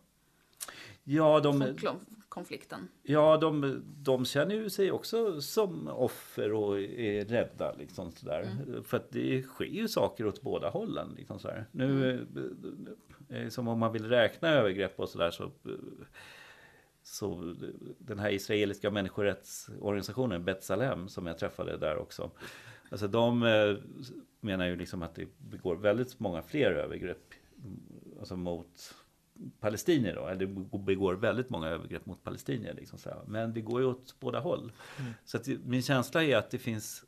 Ja, 1.05 1.41
de, 1.41 1.63
konfl- 1.63 1.97
konflikten. 2.29 2.89
Ja, 3.03 3.37
de, 3.37 3.83
de 4.03 4.25
känner 4.25 4.55
ju 4.55 4.71
sig 4.71 4.93
också 4.93 5.41
som 5.43 5.89
offer 5.89 6.53
och 6.53 6.81
är 6.81 7.25
rädda. 7.25 7.73
Liksom, 7.79 8.13
sådär. 8.13 8.49
För 8.85 8.97
att 8.97 9.11
det 9.11 9.43
sker 9.43 9.65
ju 9.65 9.89
saker 9.89 10.27
åt 10.27 10.43
båda 10.43 10.69
hållen. 10.71 11.15
Liksom, 11.17 11.39
sådär. 11.39 11.67
Nu, 11.73 12.11
eh, 12.11 12.21
eh, 12.21 12.21
som 13.49 13.68
om 13.68 13.78
man 13.78 13.92
vill 13.92 14.09
räkna 14.09 14.49
övergrepp 14.49 15.00
och 15.00 15.09
sådär 15.09 15.30
så, 15.30 15.45
eh, 15.45 15.50
så 17.02 17.54
den 17.99 18.18
här 18.18 18.30
israeliska 18.30 18.90
människorättsorganisationen 18.90 20.45
Betsalem 20.45 21.09
som 21.09 21.26
jag 21.26 21.38
träffade 21.38 21.76
där 21.76 21.97
också. 21.99 22.30
Alltså 22.90 23.09
de 23.09 23.42
eh, 23.42 23.76
menar 24.40 24.66
ju 24.66 24.76
liksom 24.76 25.02
att 25.02 25.14
det 25.14 25.28
begår 25.38 25.76
väldigt 25.76 26.21
många 26.21 26.42
fler 26.42 26.71
övergrepp 26.73 27.33
mm, 27.64 27.80
alltså 28.18 28.37
mot 28.37 28.95
palestinier 29.61 30.14
då, 30.14 30.26
eller 30.26 30.47
det 30.47 30.78
begår 30.78 31.14
väldigt 31.14 31.50
många 31.50 31.68
övergrepp 31.68 32.06
mot 32.06 32.25
palestinier. 32.25 32.75
Liksom 32.75 32.99
så 32.99 33.09
här. 33.11 33.21
Men 33.26 33.54
det 33.54 33.61
går 33.61 33.80
ju 33.80 33.87
åt 33.87 34.14
båda 34.21 34.40
håll. 34.40 34.73
Så 35.25 35.37
att 35.37 35.45
det- 35.45 35.59
min 35.64 35.83
känsla 35.83 36.25
är 36.25 36.37
att 36.37 36.50
det 36.50 36.59
finns 36.59 37.04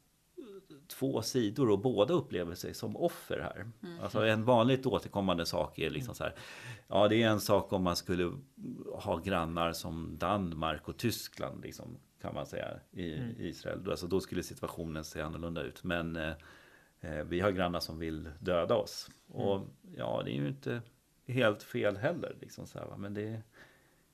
två 0.89 1.23
sidor 1.23 1.71
och 1.71 1.79
båda 1.79 2.15
upplever 2.15 2.55
sig 2.55 2.75
som 2.75 2.97
offer 2.97 3.41
här. 3.41 3.71
Mm. 3.83 4.01
Alltså 4.01 4.27
en 4.27 4.45
vanligt 4.45 4.87
återkommande 4.87 5.47
sak 5.47 5.79
är 5.79 5.91
liksom 5.91 6.15
så 6.15 6.25
här. 6.25 6.35
Ja, 6.89 7.09
det 7.09 7.23
är 7.23 7.29
en 7.29 7.41
sak 7.41 7.73
om 7.73 7.83
man 7.83 7.97
skulle 7.97 8.33
ha 8.95 9.17
grannar 9.17 9.73
som 9.73 10.19
Danmark 10.19 10.89
och 10.89 10.97
Tyskland 10.97 11.63
liksom, 11.65 11.99
kan 12.21 12.35
man 12.35 12.47
säga 12.47 12.69
i 12.93 13.15
Mm. 13.15 13.35
Israel. 13.39 13.91
Alltså 13.91 14.07
då 14.07 14.21
skulle 14.21 14.43
situationen 14.43 15.05
se 15.05 15.21
annorlunda 15.21 15.63
ut. 15.63 15.85
Men 15.85 16.17
eh, 16.17 16.33
eh, 17.01 17.25
vi 17.25 17.41
har 17.41 17.51
grannar 17.51 17.81
som 17.81 17.99
vill 17.99 18.29
döda 18.41 18.75
oss. 18.75 19.11
Och 19.29 19.57
Mm. 19.57 19.69
ja, 19.97 20.23
det 20.25 20.31
är 20.31 20.35
ju 20.41 20.49
inte 20.49 20.83
helt 21.27 21.63
fel 21.63 21.97
heller. 21.97 22.37
Liksom 22.41 22.67
så 22.67 22.79
här? 22.79 22.97
Men 22.97 23.15
det, 23.15 23.43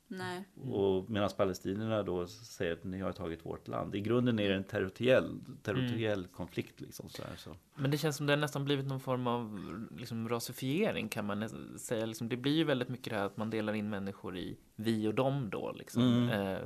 Nej. 0.09 0.45
och 0.73 1.11
medan 1.11 1.31
palestinierna 1.37 2.03
då 2.03 2.27
säger 2.27 2.73
att 2.73 2.85
ni 2.85 3.01
har 3.01 3.13
tagit 3.13 3.47
vårt 3.47 3.69
land. 3.69 3.95
I 3.95 4.01
grunden 4.01 4.39
är 4.39 4.49
det 4.49 4.55
en 4.55 4.65
territoriell, 4.65 5.41
territoriell 5.63 6.19
Mm. 6.19 6.31
konflikt. 6.33 6.81
Liksom, 6.81 7.09
så 7.09 7.23
här, 7.23 7.37
så. 7.37 7.57
Men 7.75 7.91
det 7.91 7.99
känns 7.99 8.17
som 8.17 8.27
det 8.27 8.33
har 8.33 8.39
nästan 8.39 8.65
blivit 8.65 8.87
någon 8.87 9.01
form 9.01 9.27
av 9.27 9.61
liksom, 9.97 10.29
rasifiering 10.29 11.09
kan 11.09 11.25
man 11.27 11.49
säga. 11.79 12.07
Liksom, 12.07 12.29
det 12.29 12.37
blir 12.37 12.57
ju 12.57 12.65
väldigt 12.65 12.89
mycket 12.89 13.13
det 13.13 13.19
här 13.19 13.27
att 13.27 13.37
man 13.37 13.51
delar 13.51 13.73
in 13.73 13.91
människor 13.91 14.37
i 14.39 14.57
vi 14.77 15.09
och 15.09 15.15
dem 15.15 15.51
då. 15.51 15.73
Liksom. 15.73 16.03
Mm. 16.03 16.29
Eh, 16.31 16.63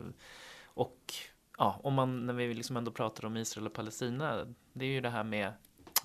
och 0.64 1.12
ja, 1.58 1.80
om 1.82 1.94
man, 1.94 2.26
när 2.26 2.34
vi 2.34 2.54
liksom 2.54 2.76
ändå 2.76 2.90
pratar 2.90 3.24
om 3.26 3.36
Israel 3.36 3.66
och 3.66 3.72
Palestina, 3.72 4.46
det 4.72 4.84
är 4.84 4.90
ju 4.90 5.00
det 5.00 5.10
här 5.10 5.24
med 5.24 5.52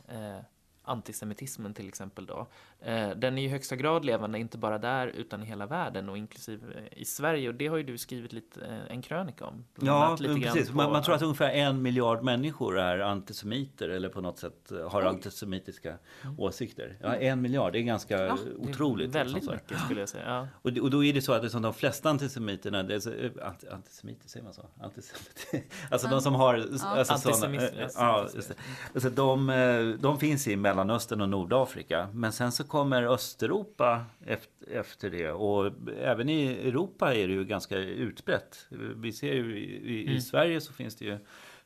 eh, 0.07 0.39
antisemitismen 0.83 1.73
till 1.73 1.87
exempel 1.87 2.25
då. 2.25 2.47
Eh, 2.85 3.09
den 3.09 3.37
är 3.37 3.41
ju 3.41 3.47
i 3.47 3.51
högsta 3.51 3.75
grad 3.75 4.05
levande, 4.05 4.39
inte 4.39 4.57
bara 4.57 4.77
där 4.77 5.07
utan 5.07 5.43
i 5.43 5.45
hela 5.45 5.65
världen 5.65 6.09
och 6.09 6.17
inklusive 6.17 6.65
eh, 6.75 7.01
i 7.01 7.05
Sverige. 7.05 7.49
Och 7.49 7.55
det 7.55 7.67
har 7.67 7.77
ju 7.77 7.83
du 7.83 7.97
skrivit 7.97 8.33
lite, 8.33 8.65
eh, 8.65 8.91
en 8.95 9.01
krönika 9.01 9.45
om. 9.45 9.65
Ja, 9.81 10.15
precis. 10.19 10.69
på- 10.69 10.75
Man, 10.75 10.91
man 10.91 11.03
tror 11.03 11.15
att 11.15 11.21
ungefär 11.21 11.49
en 11.49 11.81
miljard 11.81 12.23
människor 12.23 12.79
är 12.79 12.99
antisemiter 12.99 13.89
eller 13.89 14.09
på 14.09 14.21
något 14.21 14.39
sätt 14.39 14.71
har 14.91 15.01
Oj. 15.01 15.07
antisemitiska 15.07 15.97
åsikter. 16.37 16.97
Ja, 17.01 17.15
en 17.15 17.41
miljard, 17.41 17.73
det 17.73 17.79
är 17.79 17.83
ganska 17.83 18.13
Ja. 18.25 18.37
Det 18.45 18.51
är 18.67 18.69
otroligt. 18.69 19.15
Väldigt 19.15 19.35
liksom, 19.35 19.53
här. 19.53 19.61
mycket 19.69 19.79
skulle 19.85 19.99
jag 19.99 20.09
säga. 20.09 20.23
Ja. 20.27 20.47
och, 20.61 20.73
det- 20.73 20.81
och 20.81 20.89
då 20.91 21.03
är 21.03 21.13
det 21.13 21.21
så 21.21 21.33
att 21.33 21.43
liksom, 21.43 21.61
de 21.61 21.73
flesta 21.73 22.09
antisemiterna, 22.09 22.83
det 22.83 22.95
är 22.95 22.99
så, 22.99 23.09
anti, 23.43 23.67
antisemiter, 23.71 24.29
säger 24.29 24.43
man 24.43 24.53
så? 24.53 24.65
Antisemiter. 24.81 25.63
Alltså 25.91 26.07
de 26.07 26.21
som 26.21 26.35
har... 26.35 26.53
Alltså, 26.55 26.77
såna, 26.77 27.03
Antisemit- 27.57 27.79
eh, 27.81 27.87
ja, 27.95 28.27
just 28.35 28.47
det. 28.49 28.55
Alltså, 28.93 29.09
de, 29.09 29.97
de 30.01 30.19
finns 30.19 30.47
i 30.47 30.55
Mellanöstern 30.55 31.21
och 31.21 31.29
Nordafrika. 31.29 32.07
Men 32.13 32.31
sen 32.31 32.51
så 32.51 32.63
kommer 32.73 33.03
Östeuropa 33.03 34.05
efter, 34.67 35.09
det. 35.09 35.31
Och 35.31 35.71
även 35.99 36.29
i 36.29 36.45
Europa 36.45 37.13
är 37.15 37.27
det 37.27 37.33
ju 37.33 37.45
ganska 37.45 37.77
utbrett. 37.77 38.67
Vi 38.95 39.11
ser 39.11 39.33
ju 39.33 39.59
i, 39.59 40.05
Mm. 40.07 40.21
Sverige 40.21 40.61
så 40.61 40.73
finns 40.73 40.95
det 40.95 41.05
ju 41.05 41.17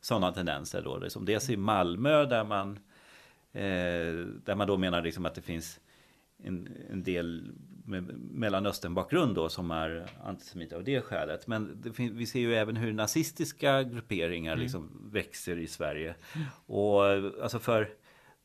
sådana 0.02 0.32
tendenser 0.32 0.82
då. 0.82 0.98
Liksom 0.98 1.26
dels 1.26 1.50
i 1.50 1.58
Malmö 1.58 2.26
där 2.26 2.44
man, 2.44 2.80
eh, 3.52 4.26
där 4.46 4.56
man 4.56 4.68
då 4.68 4.78
menar 4.78 5.02
liksom 5.02 5.26
att 5.26 5.36
det 5.36 5.42
finns 5.42 5.80
en, 6.44 6.70
en 6.92 7.04
del 7.04 7.52
med 7.86 8.04
Mellanöstern-bakgrund 8.32 9.36
då 9.36 9.50
som 9.50 9.72
är 9.72 10.08
antisemiter 10.24 10.76
av 10.76 10.84
det 10.84 11.02
skälet. 11.02 11.48
Men 11.48 11.82
det 11.82 12.00
vi 12.00 12.26
ser 12.26 12.40
ju 12.40 12.56
även 12.56 12.76
hur 12.76 12.94
nazistiska 12.94 13.84
grupperingar 13.84 14.56
liksom 14.56 15.10
växer 15.12 15.58
i 15.58 15.68
Sverige. 15.68 16.16
Och 16.66 17.08
eh, 17.08 17.32
alltså 17.42 17.60
för 17.60 17.90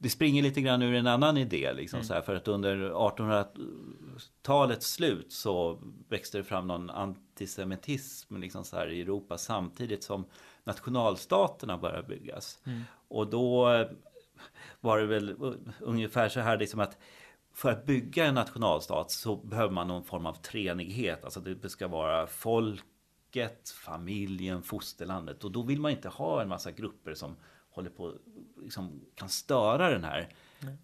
det 0.02 0.10
springer 0.10 0.42
lite 0.42 0.60
grann 0.60 0.82
ur 0.82 0.94
en 0.94 1.06
annan 1.06 1.36
idé 1.36 1.72
liksom 1.72 2.04
så 2.04 2.14
här, 2.14 2.20
för 2.20 2.34
att 2.34 2.48
under 2.48 2.90
1800-talets 2.90 4.92
slut 4.92 5.32
så 5.32 5.78
växte 6.08 6.38
det 6.38 6.44
fram 6.44 6.66
någon 6.66 6.90
antisemitism 6.90 8.36
liksom 8.36 8.64
så 8.64 8.76
här 8.76 8.90
i 8.90 9.00
Europa 9.00 9.38
samtidigt 9.38 10.04
som 10.04 10.24
nationalstaterna 10.64 11.78
började 11.78 12.08
byggas. 12.08 12.58
Och 13.08 13.30
då 13.30 13.64
var 14.80 14.98
det 14.98 15.06
väl 15.06 15.36
ungefär 15.80 16.28
så 16.28 16.40
här 16.40 16.58
liksom 16.58 16.80
att 16.80 16.98
för 17.54 17.70
att 17.70 17.86
bygga 17.86 18.24
en 18.24 18.34
nationalstat 18.34 19.10
så 19.10 19.36
behöver 19.36 19.72
man 19.72 19.88
någon 19.88 20.04
form 20.04 20.26
av 20.26 20.34
treenighet. 20.34 21.24
Alltså 21.24 21.40
det 21.40 21.68
ska 21.68 21.88
vara 21.88 22.26
folket, 22.26 23.70
familjen, 23.84 24.62
fosterlandet. 24.62 25.44
Och 25.44 25.52
då 25.52 25.62
vill 25.62 25.80
man 25.80 25.90
inte 25.90 26.08
ha 26.08 26.42
en 26.42 26.48
massa 26.48 26.70
grupper 26.70 27.14
som 27.14 27.36
håller 27.72 27.90
på 27.90 28.14
liksom 28.62 29.00
kan 29.14 29.28
störa 29.28 29.90
den 29.90 30.04
här. 30.04 30.28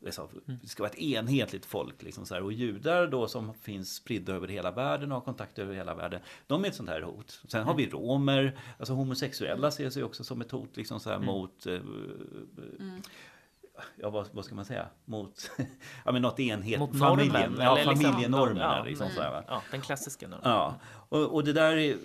Liksom, 0.00 0.28
det 0.47 0.68
ska 0.68 0.83
vara 0.83 0.92
ett 0.92 0.99
enhetligt 0.99 1.66
folk. 1.66 2.02
Liksom 2.02 2.26
så 2.26 2.35
här. 2.35 2.42
Och 2.42 2.52
judar 2.52 3.07
då 3.07 3.28
som 3.28 3.54
finns 3.54 3.95
spridda 3.95 4.33
över 4.33 4.49
hela 4.49 4.71
världen 4.71 5.12
och 5.12 5.18
har 5.18 5.25
kontakt 5.25 5.59
över 5.59 5.75
hela 5.75 5.95
världen. 5.95 6.21
De 6.47 6.64
är 6.64 6.68
ett 6.68 6.75
sånt 6.75 6.88
här 6.88 7.02
hot. 7.02 7.40
Sen 7.49 7.64
har 7.64 7.75
vi 7.75 7.88
romer, 7.88 8.59
alltså 8.78 8.95
homosexuella 8.95 9.71
ser 9.71 9.90
sig 9.90 10.04
också 10.04 10.25
som 10.25 10.40
ett 10.40 10.50
hot 10.50 10.76
liksom 10.76 11.00
så 11.00 11.11
här, 11.11 11.18
mot 11.18 11.66
eh, 11.66 11.80
ja, 13.97 14.11
vad, 14.11 14.28
vad 14.33 14.45
ska 14.45 14.54
man 14.54 14.64
säga? 14.64 14.87
Mot 15.04 15.50
ja, 16.04 16.12
men 16.12 16.23
något 16.23 16.40
enhet. 16.40 16.78
Mot 16.78 16.99
familjen, 16.99 17.33
normen, 17.33 17.61
ja, 17.61 17.75
liksom- 17.75 17.97
familjenormerna. 17.97 18.76
ja, 18.78 18.85
liksom, 18.85 19.07
mm. 19.07 19.16
så 19.16 19.23
här, 19.23 19.30
va? 19.30 19.45
Ja, 19.49 19.62
den 19.71 19.80
klassiska 19.80 20.28
normen. 20.28 20.50
Ja, 20.50 20.75
och, 21.09 21.35
och 21.35 21.45
det 21.45 21.52
där 21.52 21.76
är, 21.76 21.97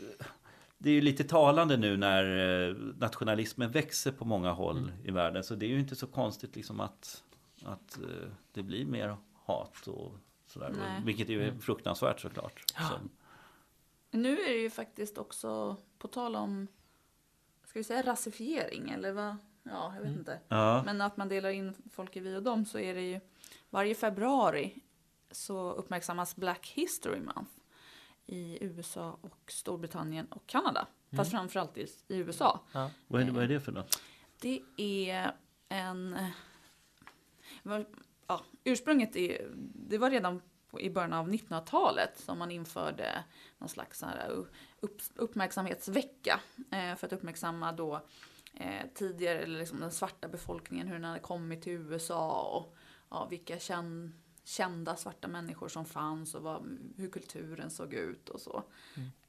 det 0.83 0.89
är 0.89 0.93
ju 0.93 1.01
lite 1.01 1.23
talande 1.23 1.77
nu 1.77 1.97
när 1.97 2.23
eh, 2.69 2.75
nationalismen 2.97 3.71
växer 3.71 4.11
på 4.11 4.25
många 4.25 4.51
håll 4.51 4.77
Mm. 4.77 4.91
i 5.05 5.11
världen. 5.11 5.43
Så 5.43 5.55
det 5.55 5.65
är 5.65 5.69
ju 5.69 5.79
inte 5.79 5.95
så 5.95 6.07
konstigt 6.07 6.55
liksom 6.55 6.79
att, 6.79 7.23
att 7.65 7.97
eh, 7.97 8.29
det 8.53 8.63
blir 8.63 8.85
mer 8.85 9.17
hat 9.33 9.87
och 9.87 10.11
sådär. 10.47 10.73
Nej. 10.79 11.01
Vilket 11.05 11.29
är 11.29 11.33
ju 11.33 11.43
Mm. 11.43 11.59
fruktansvärt 11.61 12.19
såklart. 12.19 12.63
Så, 12.71 12.99
Nu 14.11 14.31
är 14.39 14.49
det 14.53 14.59
ju 14.61 14.69
faktiskt 14.69 15.17
också 15.17 15.77
på 15.97 16.07
tal 16.07 16.35
om, 16.35 16.67
ska 17.65 17.79
vi 17.79 17.83
säga 17.83 18.01
rasifiering 18.01 18.89
eller 18.89 19.11
vad? 19.11 19.35
Ja, 19.63 19.93
jag 19.95 20.01
vet 20.01 20.17
inte. 20.17 20.39
ja. 20.47 20.83
Men 20.85 21.01
att 21.01 21.17
man 21.17 21.29
delar 21.29 21.49
in 21.49 21.73
folk 21.91 22.15
i 22.15 22.19
vi 22.19 22.35
och 22.37 22.43
dem 22.43 22.65
så 22.65 22.79
är 22.79 22.93
det 22.95 23.01
ju 23.01 23.19
varje 23.69 23.95
februari 23.95 24.75
så 25.31 25.71
uppmärksammas 25.71 26.35
Black 26.35 26.67
History 26.75 27.19
Month 27.19 27.51
i 28.25 28.57
USA 28.63 29.17
och 29.21 29.51
Storbritannien 29.51 30.25
och 30.25 30.47
Kanada. 30.47 30.87
Fast 31.15 31.31
framförallt 31.31 31.77
i, 31.77 31.87
i 32.07 32.17
USA. 32.17 32.59
Ja. 32.71 32.89
vad, 33.07 33.21
är, 33.21 33.25
det- 33.25 33.31
vad 33.31 33.43
är 33.43 33.47
det 33.47 33.59
för 33.59 33.71
något? 33.71 34.01
Det 34.39 34.61
är 34.77 35.31
en... 35.69 36.17
Ja, 38.27 38.41
ursprunget 38.63 39.15
är, 39.15 39.47
det 39.75 39.97
var 39.97 40.09
redan 40.09 40.41
i 40.79 40.89
början 40.89 41.13
av 41.13 41.29
1900-talet 41.29 42.19
som 42.19 42.39
man 42.39 42.51
införde 42.51 43.23
någon 43.57 43.69
slags 43.69 44.01
här 44.01 44.29
upp, 44.79 45.01
uppmärksamhetsvecka 45.15 46.39
eh, 46.71 46.95
för 46.95 47.07
att 47.07 47.13
uppmärksamma 47.13 47.71
då 47.71 48.01
eh, 48.53 48.81
tidigare, 48.93 49.39
eller 49.39 49.59
liksom 49.59 49.79
den 49.79 49.91
svarta 49.91 50.27
befolkningen, 50.27 50.87
hur 50.87 50.93
den 50.93 51.03
hade 51.03 51.19
kommit 51.19 51.61
till 51.61 51.73
USA 51.73 52.41
och 52.41 52.75
ja, 53.09 53.27
vilka 53.29 53.59
känn, 53.59 54.13
kända 54.43 54.95
svarta 54.95 55.27
människor 55.27 55.67
som 55.67 55.85
fanns 55.85 56.35
och 56.35 56.43
vad, 56.43 56.77
hur 56.97 57.09
kulturen 57.09 57.69
såg 57.69 57.93
ut 57.93 58.29
och 58.29 58.41
så. 58.41 58.63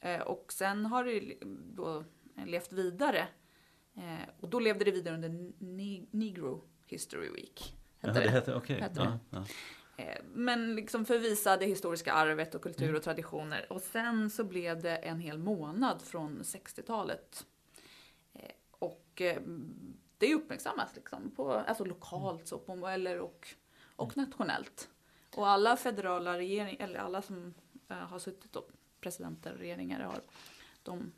Eh, 0.01 0.21
och 0.21 0.53
sen 0.53 0.87
har 0.87 1.05
det 1.05 1.35
då 1.75 2.05
levt 2.47 2.73
vidare 2.73 3.29
Eh, 3.97 4.29
och 4.41 4.49
då 4.49 4.61
levde 4.61 4.85
det 4.85 4.91
vidare 4.91 5.15
under 5.15 5.53
Negro 6.17 6.65
History 6.87 7.31
Week. 7.31 7.77
Ja, 8.01 8.09
Hette 8.09 8.21
det 8.21 8.27
det. 8.27 8.33
heter, 8.33 8.57
okej. 8.57 8.81
Hette 8.81 9.01
Ja, 9.01 9.19
ja. 9.31 9.45
Eh, 9.97 10.23
men 10.33 10.75
liksom 10.75 11.05
för 11.05 11.17
att 11.17 11.23
visa 11.23 11.57
det 11.57 11.67
historiska 11.67 12.13
arvet 12.13 12.55
och 12.55 12.63
kultur 12.63 12.95
och 12.95 13.03
traditioner. 13.03 13.73
Och 13.73 13.81
sen 13.81 14.31
så 14.31 14.45
blev 14.45 14.83
det 14.83 14.97
en 14.97 15.21
hel 15.21 15.39
månad 15.39 16.03
från 16.03 16.43
60-talet. 16.43 17.47
Eh, 18.33 18.51
och 18.71 19.21
eh, 19.21 19.43
det 20.19 20.35
uppmärksammas 20.35 20.97
liksom 20.97 21.31
på, 21.31 21.53
alltså 21.53 21.85
lokalt 21.85 22.49
så 22.49 22.59
på, 22.59 22.87
eller 22.87 23.21
och, 23.21 23.49
och 23.97 24.17
nationellt. 24.17 24.89
Och 25.37 25.49
alla 25.49 25.77
federala 25.77 26.39
regeringar, 26.39 26.85
eller 26.85 26.99
alla 26.99 27.23
som 27.23 27.55
eh, 27.89 27.97
har 27.97 28.19
suttit 28.19 28.57
och 28.57 28.69
presidenter 29.01 29.53
och 29.53 29.59
regeringar 29.59 30.01
har, 30.01 30.21
de 30.83 31.13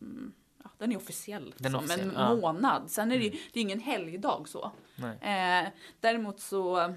mm, 0.00 0.32
Ja, 0.64 0.70
den 0.78 0.92
är 0.92 0.96
officiell 0.96 1.54
Den 1.58 1.72
som 1.72 1.84
officiell, 1.84 2.08
en 2.08 2.14
ja. 2.14 2.34
månad. 2.36 2.90
Sen 2.90 3.12
är 3.12 3.18
det, 3.18 3.24
ju- 3.24 3.30
det 3.52 3.60
är 3.60 3.62
ingen 3.62 3.80
helgdag 3.80 4.48
så. 4.48 4.72
Nej. 4.96 5.16
Eh, 5.20 5.68
däremot 6.00 6.40
så, 6.40 6.94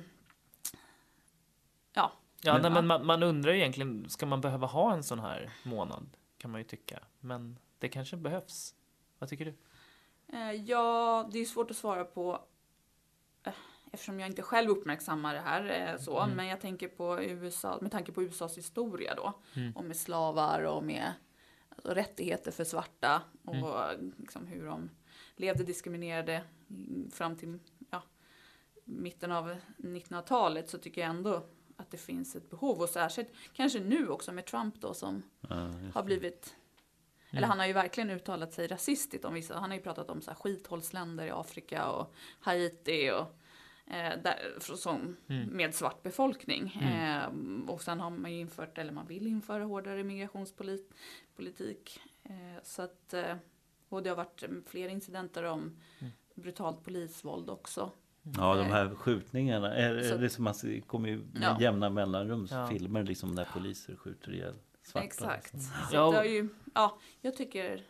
ja, 1.93 2.11
Ja, 2.41 2.53
Men- 2.53 2.61
nej, 2.61 2.71
men 2.71 2.87
man, 2.87 3.05
man 3.05 3.23
undrar 3.23 3.51
ju 3.53 3.59
egentligen, 3.59 4.09
ska 4.09 4.25
man 4.25 4.41
behöva 4.41 4.67
ha 4.67 4.93
en 4.93 5.03
sån 5.03 5.19
här 5.19 5.51
månad? 5.63 6.17
Kan 6.37 6.51
man 6.51 6.61
ju 6.61 6.67
tycka. 6.67 6.99
Men 7.19 7.59
det 7.79 7.89
kanske 7.89 8.17
behövs. 8.17 8.75
Vad 9.19 9.29
tycker 9.29 9.45
du? 9.45 9.53
Eh, 10.37 10.51
Ja, 10.51 11.29
det 11.31 11.39
är 11.39 11.45
svårt 11.45 11.71
att 11.71 11.77
svara 11.77 12.03
på 12.05 12.41
eftersom 13.91 14.19
jag 14.19 14.29
inte 14.29 14.41
själv 14.41 14.69
uppmärksammar 14.69 15.33
det 15.33 15.39
här 15.39 15.91
eh, 15.93 15.99
så. 15.99 16.19
Mm. 16.19 16.35
Men 16.35 16.47
jag 16.47 16.61
tänker 16.61 16.87
på 16.87 17.23
USA, 17.23 17.77
med 17.81 17.91
tanke 17.91 18.11
på 18.11 18.23
USAs 18.23 18.57
historia 18.57 19.15
då. 19.15 19.33
Mm. 19.55 19.75
Och 19.75 19.83
med 19.83 19.97
slavar 19.97 20.63
och 20.63 20.83
med 20.83 21.13
alltså, 21.69 21.93
rättigheter 21.93 22.51
för 22.51 22.63
svarta. 22.63 23.21
Och 23.43 23.55
Mm. 23.55 24.13
liksom, 24.17 24.47
hur 24.47 24.65
de 24.65 24.89
levde 25.35 25.63
diskriminerade 25.63 26.43
mm, 26.69 27.11
fram 27.11 27.35
till 27.37 27.59
ja, 27.89 28.03
mitten 28.83 29.31
av 29.31 29.55
1900-talet. 29.77 30.69
Så 30.69 30.77
tycker 30.77 31.01
jag 31.01 31.09
ändå 31.09 31.43
att 31.77 31.91
det 31.91 31.97
finns 31.97 32.35
ett 32.35 32.49
behov. 32.49 32.81
Och 32.81 32.89
särskilt 32.89 33.29
kanske 33.53 33.79
nu 33.79 34.09
också 34.09 34.31
med 34.31 34.45
Trump 34.45 34.81
då 34.81 34.93
som 34.93 35.23
Ja, 35.41 35.71
har 35.93 36.03
blivit 36.03 36.55
Eller 37.31 37.47
han 37.47 37.59
har 37.59 37.67
ju 37.67 37.73
verkligen 37.73 38.09
uttalat 38.09 38.53
sig 38.53 38.67
rasistiskt 38.67 39.25
om 39.25 39.33
vissa. 39.33 39.59
Han 39.59 39.69
har 39.69 39.77
ju 39.77 39.83
pratat 39.83 40.09
om 40.09 40.21
så 40.21 40.31
här 40.31 40.35
skithålsländer 40.35 41.25
i 41.25 41.31
Afrika 41.31 41.89
och 41.89 42.13
Haiti 42.39 43.11
och 43.11 43.38
där, 43.97 44.75
som, 44.75 45.15
med 45.51 45.75
svart 45.75 46.03
befolkning. 46.03 46.73
Eh, 46.81 47.23
och 47.67 47.81
sen 47.81 47.99
har 47.99 48.09
man 48.09 48.31
ju 48.33 48.39
infört, 48.39 48.77
eller 48.77 48.91
man 48.91 49.07
vill 49.07 49.27
införa 49.27 49.63
hårdare 49.63 50.03
migrationspolitik. 50.03 51.99
Eh, 52.23 52.63
så 52.63 52.81
att, 52.81 53.13
eh, 53.13 53.35
och 53.89 54.03
det 54.03 54.09
har 54.09 54.17
varit 54.17 54.43
mm, 54.43 54.63
fler 54.67 54.89
incidenter 54.89 55.43
om 55.43 55.75
brutalt 56.35 56.83
polisvåld 56.83 57.49
också. 57.49 57.91
Ja, 58.37 58.55
de 58.55 58.63
här 58.63 58.95
skjutningarna. 58.95 59.73
Är, 59.75 60.01
Så- 60.03 60.15
är 60.15 60.19
det 60.19 60.29
som 60.29 60.43
man 60.43 60.53
ser- 60.53 60.81
kommer 60.81 61.09
ju 61.09 61.17
med 61.17 61.41
Ja. 61.41 61.57
jämna 61.61 61.89
mellanrum 61.89 62.47
Ja. 62.51 62.67
filmer 62.67 63.03
liksom 63.03 63.35
där 63.35 63.47
poliser 63.53 63.95
skjuter 63.95 64.33
ihjäl 64.33 64.55
svarta. 64.83 65.05
Exakt. 65.05 65.53
liksom. 65.53 65.59
Så 65.89 65.95
Ja, 65.95 66.11
det 66.11 66.17
har 66.17 66.23
ju, 66.23 66.49
ja, 66.75 66.97
jag 67.21 67.35
tycker 67.37 67.81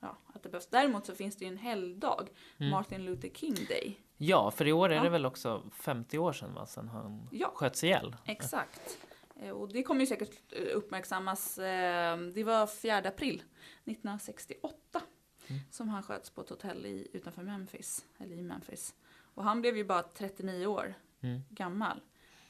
ja, 0.00 0.16
att 0.26 0.42
det 0.42 0.48
behövs. 0.48 0.66
Däremot 0.66 1.06
så 1.06 1.14
finns 1.14 1.36
det 1.36 1.44
ju 1.44 1.50
en 1.50 1.56
helgdag, 1.58 2.28
Mm. 2.58 2.70
Martin 2.70 3.04
Luther 3.04 3.28
King 3.34 3.54
Day. 3.54 4.00
Ja, 4.16 4.50
för 4.50 4.66
i 4.68 4.72
år 4.72 4.88
är 4.88 4.94
Ja. 4.96 5.02
det 5.02 5.08
väl 5.10 5.26
också 5.26 5.62
50 5.72 6.18
år 6.18 6.32
sedan 6.32 6.54
va, 6.54 6.66
sedan 6.66 6.88
han 6.88 7.28
Ja. 7.32 7.52
sköts 7.54 7.84
ihjäl. 7.84 8.16
Exakt. 8.26 8.98
Eh, 9.42 9.50
Och 9.50 9.68
det 9.72 9.82
kommer 9.82 10.00
ju 10.00 10.06
säkert 10.06 10.52
eh, 10.52 10.76
uppmärksammas. 10.76 11.58
eh, 11.58 12.16
Det 12.18 12.44
var 12.44 12.66
4 12.66 12.96
april 13.08 13.42
1968 13.84 15.00
Mm. 15.48 15.62
som 15.70 15.88
han 15.88 16.02
sköts 16.02 16.30
på 16.30 16.40
ett 16.40 16.50
hotell 16.50 16.86
i, 16.86 17.08
utanför 17.12 17.42
Memphis, 17.42 18.04
eller 18.18 18.36
i 18.36 18.42
Memphis. 18.42 18.94
Och 19.34 19.44
han 19.44 19.60
blev 19.60 19.76
ju 19.76 19.84
bara 19.84 20.02
39 20.02 20.66
år 20.66 20.94
Mm. 21.20 21.40
gammal. 21.50 22.00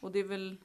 Och 0.00 0.12
det 0.12 0.18
är 0.18 0.24
väl, 0.24 0.56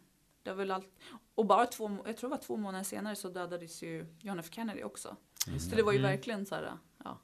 det 0.44 0.50
är 0.50 0.54
väl 0.54 0.72
allt. 0.72 0.88
Och 1.36 1.46
bara 1.46 1.66
två, 1.66 1.98
jag 2.06 2.18
tror 2.18 2.30
det 2.30 2.36
var 2.36 2.44
två 2.44 2.58
månader 2.58 2.84
senare 2.84 3.16
så 3.16 3.30
dödades 3.30 3.84
ju 3.84 4.06
John 4.22 4.40
F 4.40 4.46
Kennedy 4.52 4.84
också. 4.84 5.16
Just 5.48 5.70
Så 5.70 5.76
det 5.76 5.84
var 5.84 5.92
ju 5.92 6.00
Mm. 6.00 6.12
verkligen 6.12 6.46
så 6.46 6.56
här, 6.56 6.78
ja, 7.04 7.18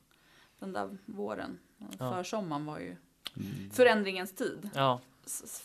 den 0.60 0.74
där 0.74 0.98
våren, 1.06 1.60
Ja. 2.00 2.14
försommaren 2.14 2.66
var 2.66 2.80
ju 2.80 2.96
Mm. 3.36 3.70
förändringens 3.72 4.36
tid 4.36 4.70
Ja, 4.76 5.02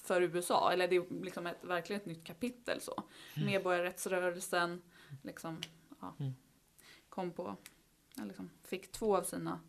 för 0.02 0.22
USA. 0.22 0.72
Eller 0.72 0.88
det 0.88 0.96
är 0.96 1.22
liksom 1.24 1.46
ett, 1.46 1.58
verkligen 1.64 2.00
ett 2.00 2.06
nytt 2.06 2.24
kapitel 2.24 2.80
så. 2.80 3.02
Medborgarrättsrörelsen 3.46 4.82
liksom, 5.22 5.60
ja, 6.00 6.14
Mm. 6.20 6.32
kom 7.08 7.30
på, 7.32 7.56
ja, 8.14 8.24
liksom, 8.24 8.50
fick 8.64 8.92
två 8.92 9.16
av 9.16 9.22
sina 9.22 9.60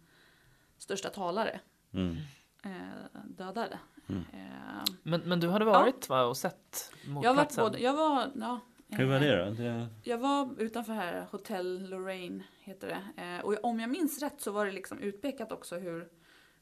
största 0.78 1.10
talare 1.10 1.60
Mm. 1.92 2.16
eh, 2.64 3.22
dödade. 3.26 3.80
Mm. 4.08 4.24
Eh, 4.34 4.84
men, 5.04 5.22
men 5.22 5.40
du 5.40 5.50
hade 5.50 5.66
varit 5.66 6.10
va, 6.10 6.24
och 6.26 6.38
sett 6.38 6.92
jag, 7.06 7.12
mordplatsen? 7.12 7.64
både, 7.64 7.80
jag 7.80 7.94
var, 7.94 8.32
ja, 8.36 8.60
Hur 8.88 9.06
var 9.06 9.16
eh, 9.16 9.22
det 9.22 9.46
då? 9.46 9.52
Det, 9.52 9.88
Jag 10.04 10.18
var 10.18 10.62
utanför 10.62 10.94
här, 10.94 11.28
Hotel 11.32 11.90
Lorraine 11.90 12.44
heter 12.60 12.88
det. 12.88 13.24
Eh, 13.24 13.46
och 13.46 13.56
om 13.64 13.80
jag 13.80 13.90
minns 13.90 14.22
rätt 14.22 14.42
så 14.42 14.52
var 14.52 14.66
det 14.66 14.72
liksom 14.72 15.00
utpekat 15.00 15.52
också 15.52 15.76
hur 15.76 16.10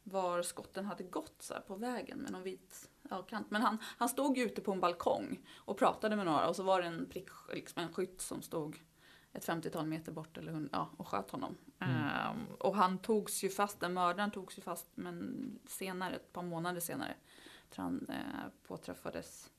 var 0.04 0.42
skotten 0.42 0.86
hade 0.86 1.04
gått 1.04 1.36
så 1.40 1.54
på 1.68 1.76
vägen 1.76 2.18
med 2.18 2.32
någon 2.32 2.44
vit 2.44 2.90
ja, 3.10 3.22
kant. 3.22 3.52
Men 3.52 3.62
han, 3.62 3.78
han 3.98 4.10
stod 4.10 4.38
ju 4.38 4.44
ute 4.44 4.62
på 4.62 4.72
en 4.72 4.80
balkong 4.80 5.40
och 5.56 5.78
pratade 5.78 6.16
med 6.16 6.26
några 6.26 6.48
och 6.48 6.56
så 6.56 6.64
var 6.64 6.82
det 6.82 6.88
en, 6.88 7.10
prick, 7.10 7.30
liksom 7.54 7.84
en 7.84 7.94
skytt 7.94 8.22
som 8.22 8.42
stod 8.42 8.80
ett 9.34 9.48
50-tal 9.48 9.88
meter 9.88 10.12
bort 10.12 10.38
eller, 10.38 10.70
ja, 10.72 10.90
och 10.98 11.08
sköt 11.08 11.32
honom. 11.32 11.58
Ehm, 11.80 12.46
och 12.60 12.76
han 12.76 12.98
togs 12.98 13.44
ju 13.44 13.50
fast, 13.50 13.80
den 13.80 13.94
mördaren 13.94 14.32
togs 14.32 14.58
ju 14.58 14.62
fast 14.62 14.88
men 14.96 15.60
senare, 15.68 16.16
ett 16.16 16.34
par 16.34 16.44
månader 16.44 16.80
senare, 16.80 17.14
tror 17.70 17.84
han 17.84 18.08
eh, 18.10 18.52
påträffades 18.68 19.52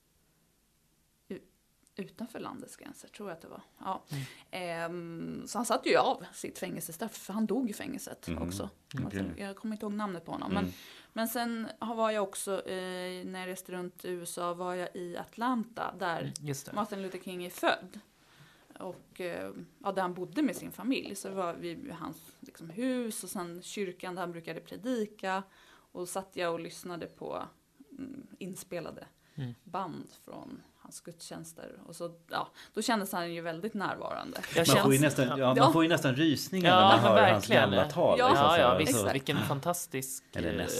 utanför 1.99 2.41
landets 2.41 2.76
gränser, 2.76 3.09
tror 3.09 3.29
jag 3.29 3.37
att 3.37 3.43
det 3.43 3.49
var. 3.49 3.61
Ja. 3.79 4.03
Ehm, 4.50 5.43
så 5.47 5.59
han 5.59 5.65
satt 5.67 5.87
ju 5.87 5.97
av 5.97 6.25
sitt 6.33 6.59
fängelsestraff, 6.59 7.17
för 7.17 7.33
han 7.33 7.47
dog 7.47 7.71
i 7.71 7.73
fängelset 7.73 8.29
Mhm. 8.29 8.43
också. 8.49 8.71
Okej. 9.05 9.33
Jag 9.37 9.57
kommer 9.57 9.75
inte 9.75 9.87
ihåg 9.87 9.93
namnet 9.93 10.25
på 10.25 10.33
honom. 10.33 10.50
Mm. 10.50 10.65
Men, 10.65 10.73
men 11.12 11.29
sen 11.29 11.69
var 11.81 12.11
jag 12.11 12.23
också, 12.23 12.67
eh, 12.69 13.26
när 13.26 13.41
jag 13.41 13.47
reste 13.49 13.73
runt 13.73 14.05
i 14.05 14.09
USA, 14.11 14.55
var 14.55 14.75
jag 14.75 14.88
i 14.97 15.17
Atlanta, 15.17 15.95
där 15.99 16.33
Mm. 16.41 16.55
Martin 16.73 17.03
Luther 17.03 17.19
King 17.19 17.45
är 17.45 17.50
född. 17.50 18.00
Och 18.79 19.21
eh, 19.21 19.50
ja, 19.79 19.93
där 19.93 20.03
han 20.03 20.15
bodde 20.15 20.43
med 20.43 20.57
sin 20.57 20.73
familj. 20.73 21.15
Så 21.15 21.31
var 21.31 21.55
vid 21.55 21.90
hans 21.92 22.16
liksom, 22.40 22.70
hus 22.70 23.25
och 23.25 23.31
sen 23.31 23.62
kyrkan 23.62 24.14
där 24.14 24.23
han 24.23 24.33
brukade 24.33 24.61
predika. 24.61 25.42
Och 25.92 26.09
satt 26.09 26.37
jag 26.37 26.53
och 26.53 26.61
lyssnade 26.61 27.07
på 27.07 27.42
mm, 27.99 28.27
inspelade 28.38 29.07
Mm. 29.38 29.55
band 29.64 30.07
från 30.25 30.62
hans 30.87 31.01
gudstjänster. 31.01 31.72
Och 31.87 31.96
så, 31.96 32.11
ja, 32.31 32.49
då 32.75 32.83
kändes 32.83 33.12
han 33.12 33.35
ju 33.35 33.40
väldigt 33.40 33.75
närvarande. 33.75 34.40
Jag 34.57 34.68
man, 34.68 34.77
får 34.83 34.92
ju 34.92 34.99
känns- 35.01 35.16
nästan, 35.18 35.38
ja, 35.38 35.55
Ja. 35.57 35.62
man 35.64 35.72
får 35.72 35.83
ju 35.83 35.88
nästan 35.88 36.14
rysningar 36.16 36.68
Ja, 36.70 36.77
när 36.81 37.03
man 37.03 37.12
hör 37.16 37.31
hans 37.31 37.44
verkligen. 37.44 37.62
gamla 37.62 37.90
tal. 37.90 38.18
Ja. 38.18 38.29
liksom, 38.29 38.46
Ja, 38.59 38.72
så 38.72 38.79
visst. 38.79 39.01
Så- 39.01 39.12
Vilken 39.12 39.37
fantastisk 39.37 40.25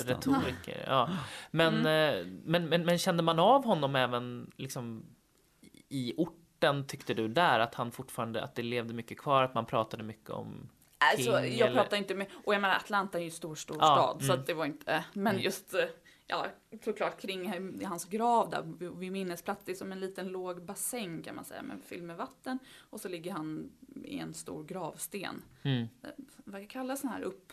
retoriker. 0.07 0.85
Ja. 0.87 1.09
Men, 1.51 1.75
Mm. 1.87 2.19
eh, 2.21 2.27
men, 2.45 2.69
men, 2.69 2.85
men 2.85 2.99
kände 2.99 3.23
man 3.23 3.38
av 3.38 3.64
honom 3.64 3.97
även 3.97 4.51
liksom, 4.57 5.07
i 5.88 6.14
orten, 6.16 6.87
tyckte 6.87 7.14
du, 7.14 7.29
där? 7.29 7.61
Att 7.61 7.75
han 7.75 7.90
fortfarande, 7.90 8.45
att 8.45 8.55
det 8.55 8.62
levde 8.62 8.95
mycket 8.95 9.19
kvar, 9.19 9.42
att 9.42 9.55
man 9.55 9.66
pratade 9.66 10.03
mycket 10.03 10.31
om 10.31 10.69
Alltså, 10.99 11.23
King 11.40 11.59
jag 11.59 11.69
eller- 11.69 11.75
pratar 11.83 11.97
inte 11.97 12.14
med, 12.14 12.27
och 12.45 12.55
jag 12.55 12.61
menar 12.61 12.75
Atlanta 12.77 13.19
är 13.19 13.23
ju 13.23 13.31
stor, 13.31 13.55
stor 13.55 13.77
Ja, 13.81 13.87
stad. 13.87 14.16
Så 14.21 14.33
mm. 14.33 14.40
att 14.40 14.47
det 14.47 14.55
var 14.55 14.64
inte, 14.64 15.05
men 15.12 15.33
Mm. 15.33 15.42
just, 15.45 15.75
eh, 15.75 15.81
ja, 16.27 16.47
såklart 16.85 17.21
kring 17.21 17.85
hans 17.85 18.05
grav 18.05 18.51
där 18.51 18.62
vid- 18.79 18.93
vid 18.99 19.12
minnesplats. 19.12 19.62
Det 19.65 19.73
är 19.73 19.77
som 19.77 19.93
en 19.93 20.01
liten 20.01 20.29
låg 20.29 20.62
bassäng 20.62 21.23
kan 21.23 21.35
man 21.35 21.45
säga, 21.45 21.62
med 21.62 21.77
fylld 21.85 22.03
med 22.03 22.17
vatten. 22.17 22.59
Och 22.91 23.01
så 23.01 23.09
ligger 23.09 23.33
han 23.33 23.71
i 24.05 24.19
en 24.19 24.35
stor 24.35 24.65
gravsten. 24.65 25.43
Mm. 25.62 25.83
Eh, 26.03 26.11
Vad 26.45 26.71
kallas 26.71 27.01
sån 27.01 27.11
här 27.11 27.23
upp? 27.23 27.53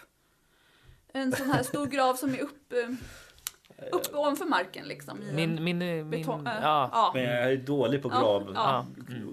En 1.08 1.32
sån 1.32 1.50
här 1.50 1.64
stor 1.64 1.86
grav 1.86 2.14
som 2.16 2.30
är 2.30 2.40
upp, 2.40 2.74
eh, 2.74 2.90
upp 3.92 4.14
ovanför 4.16 4.46
marken 4.46 4.88
liksom. 4.88 5.20
Min, 5.34 5.64
min, 5.64 5.78
min, 6.10 6.22
eh, 6.22 6.54
ja. 6.62 6.90
ja, 6.92 7.12
Men 7.14 7.24
jag 7.24 7.52
är 7.52 7.58
dålig 7.58 8.02
på 8.02 8.10
grav, 8.10 8.52
ja. 8.56 8.86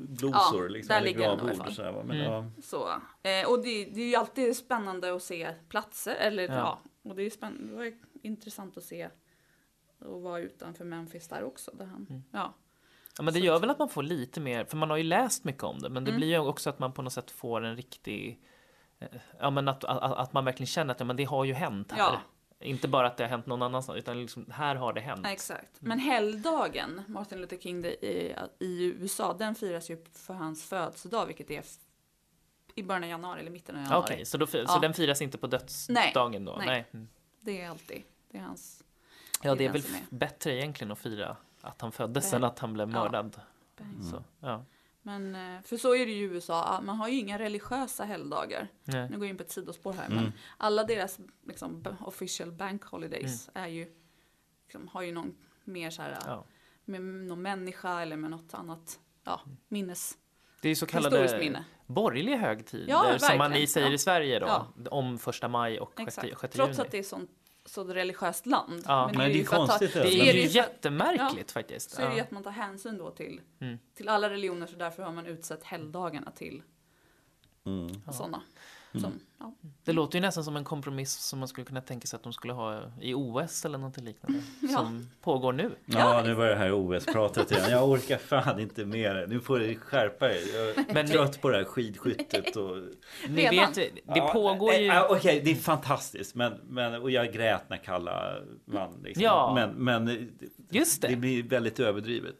glosor, 0.09 0.62
Ja, 0.62 0.68
liksom, 0.68 0.88
där 0.88 0.96
eller 0.96 1.07
ligger 1.07 1.29
den 1.29 1.38
gravord. 1.38 1.66
och 1.68 1.72
sådär, 1.72 1.92
va. 1.92 2.03
men, 2.05 2.16
Mm. 2.20 2.33
ja. 2.33 2.44
Så, 2.62 2.88
eh, 3.22 3.48
och 3.50 3.62
det, 3.62 3.85
det 3.85 4.00
är 4.00 4.09
ju 4.09 4.14
alltid 4.14 4.57
spännande 4.57 5.14
att 5.14 5.22
se 5.22 5.55
platser, 5.68 6.14
eller 6.14 6.42
Ja. 6.48 6.55
ja, 6.55 6.79
och 7.11 7.16
det 7.16 7.22
är 7.22 7.31
spännande, 7.31 7.68
det 7.70 7.76
var 7.76 7.85
ju 7.85 7.98
intressant 8.22 8.76
att 8.76 8.85
se 8.85 9.09
och 10.00 10.22
vara 10.22 10.38
utanför 10.40 10.84
Memphis 10.84 11.28
där 11.28 11.42
också. 11.44 11.70
Där 11.74 11.84
han, 11.84 12.06
Mm. 12.10 12.22
ja. 12.30 12.54
ja, 13.16 13.22
men 13.22 13.34
det 13.34 13.40
gör 13.40 13.58
väl 13.58 13.70
att 13.70 13.78
man 13.78 13.88
får 13.88 14.02
lite 14.02 14.40
mer, 14.40 14.64
för 14.64 14.76
man 14.76 14.90
har 14.90 14.96
ju 14.96 15.02
läst 15.02 15.44
mycket 15.44 15.62
om 15.62 15.78
det, 15.78 15.88
men 15.90 16.04
det 16.04 16.10
Mm. 16.10 16.18
blir 16.18 16.28
ju 16.28 16.38
också 16.38 16.70
att 16.70 16.78
man 16.78 16.92
på 16.92 17.02
något 17.02 17.12
sätt 17.12 17.30
får 17.30 17.64
en 17.64 17.76
riktig, 17.76 18.40
eh, 18.98 19.08
ja 19.40 19.50
men 19.50 19.68
att, 19.68 19.84
att, 19.84 20.02
att 20.18 20.32
man 20.32 20.44
verkligen 20.44 20.66
känner 20.66 20.94
att 20.94 21.00
ja, 21.00 21.06
men 21.06 21.16
det 21.16 21.24
har 21.24 21.44
ju 21.44 21.52
hänt 21.52 21.92
här. 21.92 21.98
Ja. 21.98 22.20
Inte 22.62 22.88
bara 22.88 23.06
att 23.06 23.16
det 23.16 23.24
har 23.24 23.28
hänt 23.28 23.46
någon 23.46 23.62
annanstans, 23.62 23.98
utan 23.98 24.20
liksom, 24.20 24.46
här 24.52 24.74
har 24.76 24.92
det 24.92 25.00
hänt. 25.00 25.26
Exakt. 25.26 25.70
Men 25.80 25.98
helgdagen, 25.98 27.02
Martin 27.08 27.40
Luther 27.40 27.56
King 27.56 27.82
Day 27.82 27.92
i, 27.92 28.34
i 28.58 28.84
USA, 28.84 29.32
den 29.38 29.54
firas 29.54 29.90
ju 29.90 30.04
för 30.14 30.34
hans 30.34 30.64
födelsedag, 30.68 31.26
vilket 31.26 31.50
är 31.50 31.62
i 32.74 32.82
början 32.82 33.02
av 33.04 33.10
januari 33.10 33.40
eller 33.40 33.50
mitten 33.50 33.76
av 33.76 33.82
januari. 33.82 34.04
Okej, 34.04 34.24
så, 34.24 34.38
då, 34.38 34.46
så 34.46 34.58
Ja. 34.58 34.78
den 34.82 34.94
firas 34.94 35.22
inte 35.22 35.38
på 35.38 35.46
dödsdagen 35.46 36.44
då? 36.44 36.62
Nej. 36.66 36.86
Mm. 36.92 37.08
Det 37.40 37.60
är 37.60 37.70
alltid, 37.70 38.02
det 38.30 38.38
är 38.38 38.42
hans 38.42 38.84
Ja, 39.42 39.55
Det 39.55 39.64
är 39.64 39.68
är 39.68 39.72
väl 39.72 39.83
f- 39.85 40.03
bättre 40.11 40.55
egentligen 40.57 40.90
att 40.92 40.98
fira 40.98 41.37
att 41.61 41.81
han 41.81 41.92
föddes 41.92 42.33
än 42.33 42.44
att 42.44 42.59
han 42.59 42.72
blev 42.72 42.88
mördad. 42.88 43.40
bang. 43.79 44.05
Så, 44.11 44.24
ja. 44.40 44.64
Men, 45.03 45.35
eh, 45.35 45.62
för 45.62 45.76
så 45.76 45.94
är 45.94 46.07
det 46.07 46.12
ju 46.12 46.18
i 46.18 46.31
USA, 46.35 46.81
man 46.83 46.96
har 46.96 47.09
ju 47.09 47.18
inga 47.18 47.38
religiösa 47.38 48.05
helgdagar. 48.05 48.68
Nej. 48.85 49.09
Nu 49.11 49.16
går 49.16 49.26
jag 49.26 49.31
in 49.31 49.37
på 49.37 49.42
ett 49.42 49.50
sidospår 49.50 49.92
här, 49.92 50.07
Mm. 50.07 50.16
men 50.24 50.33
alla 50.57 50.85
deras 50.85 51.18
liksom, 51.46 51.85
official 52.00 52.53
bank 52.53 52.85
holidays 52.85 53.50
är 53.55 53.66
ju, 53.66 53.87
liksom, 54.64 54.88
har 54.88 55.03
ju 55.03 55.12
någon 55.12 55.35
mer 55.64 55.90
så 55.90 56.03
här, 56.03 56.09
Mm. 56.11 56.22
Ja. 56.26 56.44
med 56.85 57.00
någon 57.03 57.42
människa 57.42 58.00
eller 58.00 58.16
med 58.16 58.31
något 58.31 58.55
annat, 58.55 58.98
ja, 59.24 59.40
minnes, 59.68 60.18
Det 60.61 60.68
är 60.68 60.74
så 60.74 60.87
kallade 60.87 61.38
minne. 61.38 61.64
borgerliga 61.87 62.37
högtider 62.37 62.88
Ja, 62.88 63.18
som 63.18 63.38
man 63.38 63.55
i 63.55 63.66
säger 63.66 63.92
i 63.92 63.98
Sverige 63.98 64.38
då, 64.38 64.66
om 64.90 65.18
första 65.18 65.48
maj 65.48 65.81
och 65.81 65.92
6, 65.96 66.09
Exakt. 66.18 66.40
6 66.40 66.55
Trots 66.55 66.70
juni. 66.79 66.81
att 66.87 66.90
det 66.90 66.98
är 66.98 67.03
sånt, 67.03 67.31
så 67.64 67.85
religiöst 67.85 68.46
land. 68.46 68.83
Ja. 68.87 69.07
Men 69.07 69.16
Men 69.18 69.29
det 69.29 69.35
är 69.35 69.37
ju 69.37 69.42
att 69.44 69.51
ta- 69.51 69.57
konstigt, 69.57 69.92
det 69.94 70.01
alltså. 70.01 70.16
är 70.18 70.33
det 70.33 70.40
ju 70.40 70.49
jättemärkligt 70.49 71.53
faktiskt. 71.53 71.90
Så 71.90 72.03
är 72.03 72.07
det 72.07 72.12
ju 72.12 72.18
Ja. 72.18 72.25
att 72.25 72.31
man 72.31 72.42
tar 72.42 72.51
hänsyn 72.51 72.99
då 72.99 73.11
till, 73.11 73.40
Mm. 73.61 73.79
till 73.94 74.09
alla 74.09 74.31
religioner, 74.31 74.66
så 74.66 74.77
därför 74.77 75.03
har 75.03 75.12
man 75.12 75.27
utsett 75.27 75.64
helgdagarna 75.64 76.31
till 76.31 76.62
Mm. 77.64 78.03
Ja. 78.07 78.12
Mm. 78.94 79.03
Som, 79.03 79.20
ja. 79.38 79.53
Det 79.85 79.92
låter 79.92 80.18
ju 80.18 80.20
nästan 80.22 80.44
som 80.44 80.57
en 80.57 80.64
kompromiss 80.64 81.12
som 81.12 81.38
man 81.38 81.48
skulle 81.48 81.64
kunna 81.64 81.81
tänka 81.81 82.07
sig 82.07 82.16
att 82.16 82.22
de 82.22 82.33
skulle 82.33 82.53
ha 82.53 82.83
i 83.00 83.14
OS 83.14 83.64
eller 83.64 83.79
något 83.79 83.96
liknande. 84.00 84.38
Ja. 84.61 84.68
Som 84.68 85.09
pågår 85.20 85.53
nu. 85.53 85.70
Ja, 85.87 86.22
nu 86.24 86.35
var 86.35 86.46
det 86.46 86.55
här 86.57 86.72
OS-pratet 86.72 87.50
igen. 87.53 87.70
Jag 87.70 87.88
orkar 87.88 88.18
fan 88.18 88.61
inte 88.61 88.85
mer. 88.85 89.26
Nu 89.29 89.40
får 89.40 89.59
ni 89.59 89.74
skärpa 89.76 90.31
er. 90.31 90.55
Jag 90.55 90.68
är 90.68 90.94
Men- 90.94 91.07
trött 91.09 91.40
på 91.40 91.48
det 91.50 91.57
här 91.57 91.64
skidskyttet. 91.64 92.57
Och... 92.57 92.76
Ni 93.29 93.48
vet, 93.48 93.74
det 93.74 93.90
Ja, 94.07 94.31
pågår 94.33 94.74
ju... 94.74 94.85
ja, 94.87 95.07
Okej, 95.11 95.40
det 95.44 95.50
är 95.50 95.55
fantastiskt. 95.55 96.35
Men, 96.35 96.53
men, 96.68 97.03
och 97.03 97.11
jag 97.11 97.33
grät 97.33 97.70
när 97.70 97.76
Kalla 97.76 98.35
vann. 98.64 99.00
Liksom. 99.05 99.22
Ja. 99.24 99.53
Men, 99.55 99.70
men 99.70 100.05
det, 100.07 100.18
Just 100.70 101.03
det. 101.03 101.09
det 101.09 101.16
blir 101.16 101.42
väldigt 101.42 101.81
överdrivet. 101.81 102.37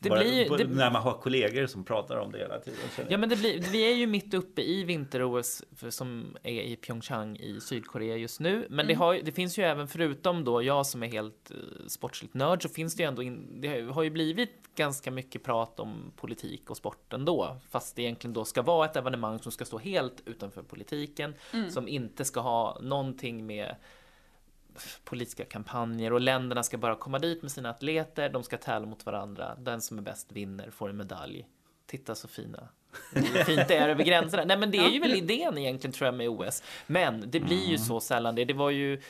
Det 0.00 0.08
Bara, 0.08 0.20
blir- 0.20 0.58
det- 0.58 0.64
När 0.64 0.90
man 0.90 1.02
har 1.02 1.12
kollegor 1.12 1.66
som 1.66 1.84
pratar 1.84 2.16
om 2.16 2.32
det 2.32 2.38
hela 2.38 2.58
tiden. 2.58 2.78
Ja, 3.08 3.18
men 3.18 3.28
det 3.28 3.36
blir, 3.36 3.60
vi 3.72 3.90
är 3.92 3.94
ju 3.96 4.06
mitt 4.06 4.34
uppe 4.34 4.62
i 4.62 4.84
vinter-OS 4.84 5.62
som 5.90 6.36
är 6.42 6.60
i 6.62 6.76
Pyeongchang 6.76 7.36
i 7.36 7.60
Sydkorea 7.60 8.16
just 8.16 8.40
nu. 8.40 8.66
Men 8.70 8.86
det, 8.86 8.94
har, 8.94 9.14
det 9.14 9.32
finns 9.32 9.58
ju 9.58 9.62
även, 9.62 9.88
förutom 9.88 10.44
då 10.44 10.62
jag 10.62 10.86
som 10.86 11.02
är 11.02 11.06
helt 11.06 11.50
uh, 11.50 11.86
sportsligt 11.86 12.34
nörd, 12.34 12.62
så 12.62 12.68
finns 12.68 12.94
det 12.94 13.02
ju 13.02 13.06
ändå, 13.08 13.22
in, 13.22 13.60
det 13.60 13.82
har 13.82 14.02
ju 14.02 14.10
blivit 14.10 14.50
ganska 14.74 15.10
mycket 15.10 15.42
prat 15.44 15.80
om 15.80 16.12
politik 16.16 16.70
och 16.70 16.76
sport 16.76 17.12
ändå. 17.12 17.56
Fast 17.70 17.96
det 17.96 18.02
egentligen 18.02 18.34
då 18.34 18.44
ska 18.44 18.62
vara 18.62 18.86
ett 18.86 18.96
evenemang 18.96 19.38
som 19.38 19.52
ska 19.52 19.64
stå 19.64 19.78
helt 19.78 20.22
utanför 20.26 20.62
politiken, 20.62 21.34
som 21.70 21.88
inte 21.88 22.24
ska 22.24 22.40
ha 22.40 22.78
någonting 22.82 23.46
med 23.46 23.74
politiska 25.04 25.44
kampanjer 25.44 26.12
och 26.12 26.20
länderna 26.20 26.62
ska 26.62 26.78
bara 26.78 26.94
komma 26.94 27.18
dit 27.18 27.42
med 27.42 27.50
sina 27.50 27.70
atleter, 27.70 28.28
de 28.28 28.42
ska 28.42 28.56
tävla 28.56 28.86
mot 28.86 29.06
varandra, 29.06 29.56
den 29.58 29.80
som 29.80 29.98
är 29.98 30.02
bäst 30.02 30.32
vinner 30.32 30.70
får 30.70 30.90
en 30.90 30.96
medalj. 30.96 31.46
Titta 31.86 32.14
så 32.14 32.28
fina. 32.28 32.68
Hur 33.12 33.44
fint 33.44 33.68
det 33.68 33.76
är 33.76 33.88
över 33.88 34.04
gränserna. 34.04 34.44
Nej 34.44 34.58
men 34.58 34.70
det 34.70 34.78
är 34.78 34.88
ju 34.88 35.00
väl 35.00 35.14
idén 35.14 35.58
egentligen 35.58 35.92
tror 35.92 36.06
jag 36.06 36.14
med 36.14 36.28
OS. 36.28 36.62
Men 36.86 37.24
det 37.26 37.40
blir 37.40 37.66
ju 37.66 37.78
så 37.78 38.00
sällan 38.00 38.34
det. 38.34 38.44
Det 38.44 38.54
var 38.54 38.70
ju 38.70 39.00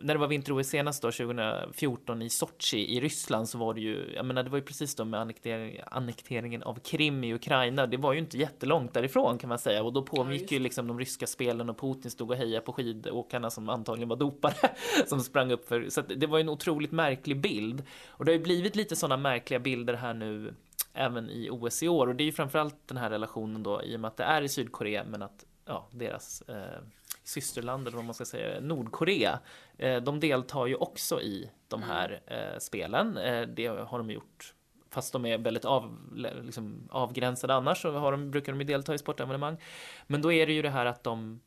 när 0.00 0.14
det 0.14 0.18
var 0.18 0.26
vinter-OS 0.26 0.68
senast 0.68 1.02
då 1.02 1.10
2014 1.10 2.22
i 2.22 2.30
Sochi 2.30 2.96
i 2.96 3.00
Ryssland 3.00 3.48
så 3.48 3.58
var 3.58 3.74
det 3.74 3.80
ju, 3.80 4.12
jag 4.14 4.26
menar 4.26 4.42
det 4.42 4.50
var 4.50 4.58
ju 4.58 4.64
precis 4.64 4.94
då 4.94 5.04
med 5.04 5.20
annektering, 5.20 5.80
annekteringen 5.86 6.62
av 6.62 6.74
Krim 6.74 7.24
i 7.24 7.34
Ukraina. 7.34 7.86
Det 7.86 7.96
var 7.96 8.12
ju 8.12 8.18
inte 8.18 8.38
jättelångt 8.38 8.94
därifrån 8.94 9.38
kan 9.38 9.48
man 9.48 9.58
säga 9.58 9.82
och 9.82 9.92
då 9.92 10.02
pågick 10.02 10.40
just 10.40 10.52
ju 10.52 10.58
liksom 10.58 10.86
de 10.86 10.98
ryska 10.98 11.26
spelen 11.26 11.70
och 11.70 11.80
Putin 11.80 12.10
stod 12.10 12.30
och 12.30 12.36
hejade 12.36 12.66
på 12.66 12.72
skidåkarna 12.72 13.50
som 13.50 13.68
antagligen 13.68 14.08
var 14.08 14.16
dopade 14.16 14.70
som 15.06 15.20
sprang 15.20 15.52
upp 15.52 15.68
för. 15.68 15.88
Så 15.88 16.00
det 16.00 16.26
var 16.26 16.38
ju 16.38 16.42
en 16.42 16.48
otroligt 16.48 16.92
märklig 16.92 17.40
bild 17.40 17.82
och 18.08 18.24
det 18.24 18.32
har 18.32 18.36
ju 18.36 18.44
blivit 18.44 18.76
lite 18.76 18.96
sådana 18.96 19.16
märkliga 19.16 19.60
bilder 19.60 19.94
här 19.94 20.14
nu 20.14 20.54
även 20.92 21.30
i 21.30 21.50
OS 21.50 21.82
i 21.82 21.88
år 21.88 22.06
och 22.06 22.14
det 22.14 22.22
är 22.22 22.26
ju 22.26 22.32
framförallt 22.32 22.88
den 22.88 22.96
här 22.96 23.10
relationen 23.10 23.62
då 23.62 23.82
i 23.82 23.96
och 23.96 24.00
med 24.00 24.08
att 24.08 24.16
det 24.16 24.24
är 24.24 24.42
i 24.42 24.48
Sydkorea 24.48 25.04
men 25.04 25.22
att 25.22 25.44
ja, 25.64 25.88
deras 25.90 26.42
eh, 26.42 26.82
systerland 27.28 27.88
eller 27.88 27.96
vad 27.96 28.04
man 28.04 28.14
ska 28.14 28.24
säga, 28.24 28.60
Nordkorea, 28.60 29.38
eh, 29.78 30.02
de 30.02 30.20
deltar 30.20 30.66
ju 30.66 30.74
också 30.74 31.20
i 31.20 31.50
de 31.68 31.82
här 31.82 32.20
eh, 32.26 32.58
spelen. 32.58 33.16
Eh, 33.16 33.42
det 33.42 33.66
har 33.66 33.98
de 33.98 34.10
gjort 34.10 34.54
fast 34.90 35.12
de 35.12 35.26
är 35.26 35.38
väldigt 35.38 35.64
av, 35.64 35.98
liksom, 36.42 36.88
avgränsade 36.90 37.54
annars 37.54 37.82
så 37.82 37.92
har 37.92 38.12
de, 38.12 38.30
brukar 38.30 38.52
de 38.52 38.60
ju 38.60 38.66
delta 38.66 38.94
i 38.94 38.98
sportevenemang. 38.98 39.56
Men 40.06 40.22
då 40.22 40.32
är 40.32 40.46
det 40.46 40.52
ju 40.52 40.62
det 40.62 40.70
här 40.70 40.86
att 40.86 41.04
de, 41.04 41.40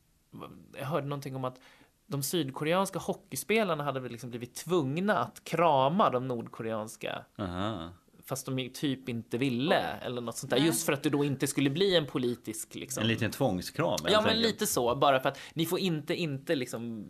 jag 0.77 0.85
hörde 0.85 1.07
någonting 1.07 1.35
om 1.35 1.45
att 1.45 1.59
de 2.07 2.23
sydkoreanska 2.23 2.99
hockeyspelarna 2.99 3.83
hade 3.83 3.99
väl 3.99 4.11
liksom 4.11 4.29
blivit 4.29 4.55
tvungna 4.55 5.17
att 5.17 5.43
krama 5.43 6.09
de 6.09 6.27
nordkoreanska 6.27 7.25
Aha. 7.39 7.89
Fast 8.31 8.45
de 8.45 8.69
typ 8.69 9.09
inte 9.09 9.37
ville 9.37 9.81
eller 9.81 10.21
något 10.21 10.37
sånt 10.37 10.49
där. 10.49 10.57
Nej. 10.57 10.67
Just 10.67 10.85
för 10.85 10.93
att 10.93 11.03
det 11.03 11.09
då 11.09 11.23
inte 11.23 11.47
skulle 11.47 11.69
bli 11.69 11.95
en 11.95 12.07
politisk 12.07 12.75
liksom. 12.75 13.01
En 13.01 13.07
liten 13.07 13.31
tvångskram. 13.31 13.97
Ja, 14.03 14.21
men 14.21 14.29
enkelt. 14.29 14.45
lite 14.45 14.67
så. 14.67 14.95
Bara 14.95 15.19
för 15.19 15.29
att 15.29 15.39
ni 15.53 15.65
får 15.65 15.79
inte, 15.79 16.15
inte 16.15 16.55
liksom 16.55 17.07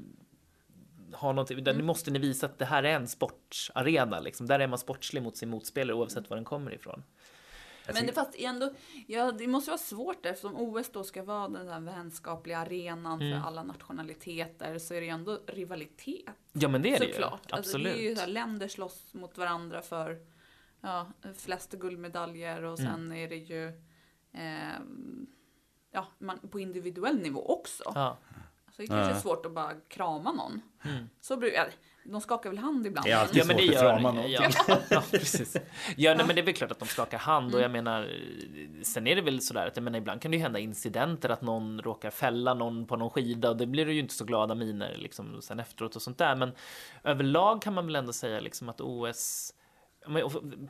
ha 1.13 1.31
någonting, 1.31 1.59
utan 1.59 1.77
nu 1.77 1.83
måste 1.83 2.11
ni 2.11 2.19
visa 2.19 2.45
att 2.45 2.59
det 2.59 2.65
här 2.65 2.83
är 2.83 2.95
en 2.95 3.07
sportarena. 3.07 4.19
Liksom. 4.19 4.47
Där 4.47 4.59
är 4.59 4.67
man 4.67 4.79
sportslig 4.79 5.23
mot 5.23 5.37
sin 5.37 5.49
motspelare 5.49 5.97
oavsett 5.97 6.29
var 6.29 6.37
den 6.37 6.45
kommer 6.45 6.73
ifrån. 6.73 7.03
Men 7.93 8.05
det 8.05 8.13
fast 8.13 8.35
ändå, 8.39 8.73
ja, 9.07 9.31
det 9.31 9.47
måste 9.47 9.71
vara 9.71 9.77
svårt 9.77 10.25
eftersom 10.25 10.55
OS 10.55 10.89
då 10.91 11.03
ska 11.03 11.23
vara 11.23 11.47
den 11.47 11.67
här 11.67 11.79
vänskapliga 11.79 12.57
arenan 12.57 13.21
Mm. 13.21 13.41
för 13.41 13.47
alla 13.47 13.63
nationaliteter 13.63 14.79
så 14.79 14.93
är 14.93 14.99
det 14.99 15.05
ju 15.05 15.11
ändå 15.11 15.39
rivalitet. 15.47 16.25
Ja, 16.53 16.67
men 16.67 16.81
det 16.81 16.95
är 16.95 16.99
det 16.99 17.05
ju. 17.05 17.11
Såklart. 17.11 17.51
Alltså, 17.51 17.77
det 17.77 17.83
är 17.83 17.87
ju 17.87 17.91
Absolut. 17.93 18.17
så 18.17 18.23
här, 18.23 18.31
länder 18.31 18.67
slåss 18.67 19.13
mot 19.13 19.37
varandra 19.37 19.81
för 19.81 20.17
ja, 20.81 21.07
flest 21.37 21.71
guldmedaljer 21.71 22.63
och 22.63 22.79
Mm. 22.79 22.91
sen 22.93 23.11
är 23.11 23.27
det 23.29 23.35
ju 23.35 23.71
ehm, 24.33 25.27
ja, 25.91 26.07
man, 26.19 26.39
på 26.39 26.59
individuell 26.59 27.19
nivå 27.21 27.45
också. 27.53 27.83
Ja. 27.95 28.17
Så 28.75 28.81
det 28.81 28.87
kanske 28.87 29.11
är 29.11 29.15
Ja. 29.15 29.21
svårt 29.21 29.45
att 29.45 29.51
bara 29.53 29.73
krama 29.87 30.31
någon. 30.31 30.61
Mm. 30.85 31.09
Så 31.21 31.37
brukar, 31.37 31.67
de 32.05 32.21
skakar 32.21 32.49
väl 32.49 32.57
hand 32.59 32.87
ibland. 32.87 33.05
Det 33.07 33.11
är 33.11 33.17
alltid 33.17 33.37
Ja 33.41 33.45
men 33.45 33.57
det 33.57 33.63
svårt 33.63 33.75
att 33.75 33.81
gör 33.83 33.93
krama 33.93 34.11
någon. 34.11 34.31
Ja, 34.31 34.49
ja, 34.89 35.03
precis. 35.11 35.57
Ja, 35.97 36.13
nej, 36.15 36.25
men 36.25 36.35
det 36.35 36.41
är 36.41 36.45
väl 36.45 36.53
klart 36.53 36.71
att 36.71 36.79
de 36.79 36.87
skakar 36.87 37.17
hand 37.17 37.55
och 37.55 37.61
jag 37.61 37.71
menar 37.71 38.09
sen 38.83 39.07
är 39.07 39.15
det 39.15 39.21
väl 39.21 39.41
sådär 39.41 39.67
att 39.67 39.75
jag 39.75 39.83
menar 39.83 39.99
ibland 39.99 40.21
kan 40.21 40.31
det 40.31 40.37
ju 40.37 40.43
hända 40.43 40.59
incidenter 40.59 41.29
att 41.29 41.41
någon 41.41 41.81
råkar 41.81 42.11
fälla 42.11 42.53
någon 42.53 42.87
på 42.87 42.95
någon 42.95 43.09
skida 43.09 43.49
och 43.49 43.57
det 43.57 43.65
blir 43.65 43.85
det 43.85 43.93
ju 43.93 43.99
inte 43.99 44.13
så 44.13 44.25
glada 44.25 44.55
miner 44.55 44.97
liksom 44.97 45.41
sen 45.41 45.59
efteråt 45.59 45.95
och 45.95 46.01
sånt 46.01 46.17
där. 46.17 46.35
Men 46.35 46.51
överlag 47.03 47.61
kan 47.61 47.73
man 47.73 47.85
väl 47.85 47.95
ändå 47.95 48.13
säga 48.13 48.39
liksom 48.39 48.69
att 48.69 48.81
OS 48.81 49.53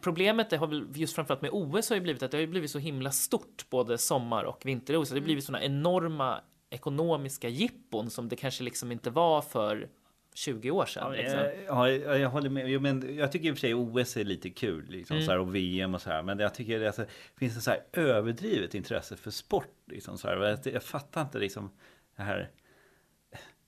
Problemet 0.02 0.50
det 0.50 0.58
har 0.58 0.68
väl 0.68 0.88
just 0.94 1.16
framförallt 1.16 1.42
med 1.42 1.52
OS 1.54 1.90
har 1.90 1.96
ju 1.96 2.02
blivit 2.02 2.24
att 2.24 2.32
det 2.32 2.38
har 2.38 2.48
blivit 2.48 2.72
så 2.72 2.80
himla 2.80 3.12
stort 3.12 3.66
både 3.70 3.98
sommar 3.98 4.44
och 4.44 4.66
vinter-OS. 4.66 5.10
Det 5.10 5.16
har 5.16 5.22
blivit 5.22 5.44
såna 5.44 5.64
enorma 5.64 6.42
ekonomiska 6.70 7.50
jippon 7.50 8.10
som 8.10 8.30
det 8.30 8.36
kanske 8.36 8.64
liksom 8.64 8.92
inte 8.92 9.10
var 9.10 9.42
för 9.42 9.90
20 10.34 10.72
år 10.72 10.86
sedan. 10.86 11.04
Ja, 11.04 11.22
liksom. 11.22 11.40
jag, 11.66 11.92
ja, 12.00 12.18
jag 12.18 12.30
håller 12.30 12.50
med. 12.50 12.70
Jo, 12.70 12.80
men 12.80 13.16
jag 13.18 13.32
tycker 13.32 13.50
i 13.50 13.52
och 13.52 13.56
för 13.56 13.60
sig 13.60 13.74
OS 13.74 14.18
är 14.18 14.24
lite 14.24 14.50
kul 14.50 14.86
liksom, 14.90 15.16
Mm. 15.16 15.26
så 15.26 15.32
här, 15.32 15.40
och 15.40 15.56
VM 15.56 15.96
och 15.96 16.02
så 16.02 16.10
här. 16.10 16.24
Men 16.24 16.40
jag 16.40 16.54
tycker 16.56 16.80
det 16.80 16.88
alltså, 16.88 17.06
finns 17.38 17.58
ett 17.58 17.64
så 17.64 17.72
här 17.72 17.84
överdrivet 17.94 18.76
intresse 18.76 19.18
för 19.18 19.32
sport. 19.32 19.74
Liksom, 19.88 20.18
så 20.18 20.28
här. 20.28 20.38
Jag, 20.38 20.60
jag 20.74 20.84
fattar 20.84 21.22
inte 21.22 21.40
liksom 21.40 21.72
det 22.16 22.24
här 22.24 22.50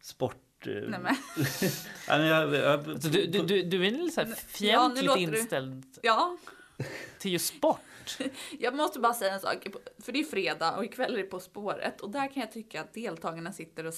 sport... 0.01 0.35
eh, 0.67 0.89
Nej, 0.89 0.99
men, 0.99 1.15
ja, 2.07 2.17
men 2.17 2.25
jag, 2.27 2.53
jag, 2.55 3.01
Så 3.01 3.07
du, 3.07 3.25
du, 3.25 3.41
du, 3.41 3.63
du 3.63 3.87
är 3.87 3.91
lite 3.91 4.27
Ja, 4.29 4.35
fientligt 4.47 5.13
du- 5.13 5.19
inställd 5.19 5.85
ja, 6.01 6.37
till 7.19 7.33
just 7.33 7.55
sport. 7.57 7.79
jag 8.59 8.75
måste 8.75 8.99
bara 8.99 9.13
säga 9.13 9.33
en 9.33 9.39
sak. 9.39 9.67
För 9.99 10.11
det 10.11 10.19
är 10.19 10.23
fredag 10.23 10.77
och 10.77 10.85
ikväll 10.85 11.13
är 11.13 11.17
det 11.17 11.23
På 11.23 11.39
spåret. 11.39 12.01
Och 12.01 12.09
där 12.09 12.33
kan 12.33 12.41
jag 12.41 12.51
tycka 12.51 12.81
att 12.81 12.93
deltagarna 12.93 13.53
sitter 13.53 13.85
och 13.85 13.93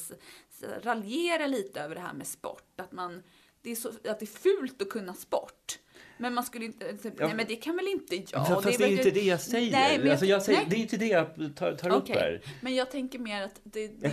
raljerar 0.83 1.47
lite 1.47 1.81
över 1.81 1.95
det 1.95 2.01
här 2.01 2.13
med 2.13 2.27
sport. 2.27 2.79
Att, 2.81 2.91
man, 2.91 3.23
det 3.61 3.71
är 3.71 3.75
så, 3.75 3.89
att 3.89 4.19
det 4.19 4.21
är 4.21 4.25
fult 4.59 4.81
att 4.81 4.89
kunna 4.89 5.13
sport. 5.13 5.79
Men 6.17 6.33
man 6.33 6.43
skulle 6.43 6.65
inte... 6.65 6.93
Typ, 6.97 7.13
Ja. 7.19 7.25
Nej 7.27 7.35
men 7.35 7.45
det 7.47 7.55
kan 7.55 7.75
väl 7.75 7.87
inte 7.87 8.15
jag? 8.15 8.25
Ja, 8.33 8.55
Och 8.57 8.63
fast 8.63 8.77
det 8.77 8.83
är 8.85 8.87
ju 8.89 8.97
inte 8.97 9.11
det 9.11 9.21
jag 9.25 9.41
säger. 9.41 9.71
Nej, 9.71 9.97
men 9.97 10.05
jag- 10.07 10.11
alltså, 10.11 10.25
jag 10.25 10.41
säger 10.43 10.59
nej. 10.59 10.67
Det 10.69 10.75
är 10.75 10.79
inte 10.79 10.97
det 10.97 11.07
jag 11.07 11.55
tar, 11.55 11.73
tar 11.75 11.89
upp 11.89 12.03
Okej, 12.03 12.15
här. 12.15 12.41
Men 12.61 12.75
jag 12.75 12.91
tänker 12.91 13.19
mer 13.19 13.41
att 13.43 13.59
det, 13.63 13.87
det, 13.87 13.93
det 13.99 14.07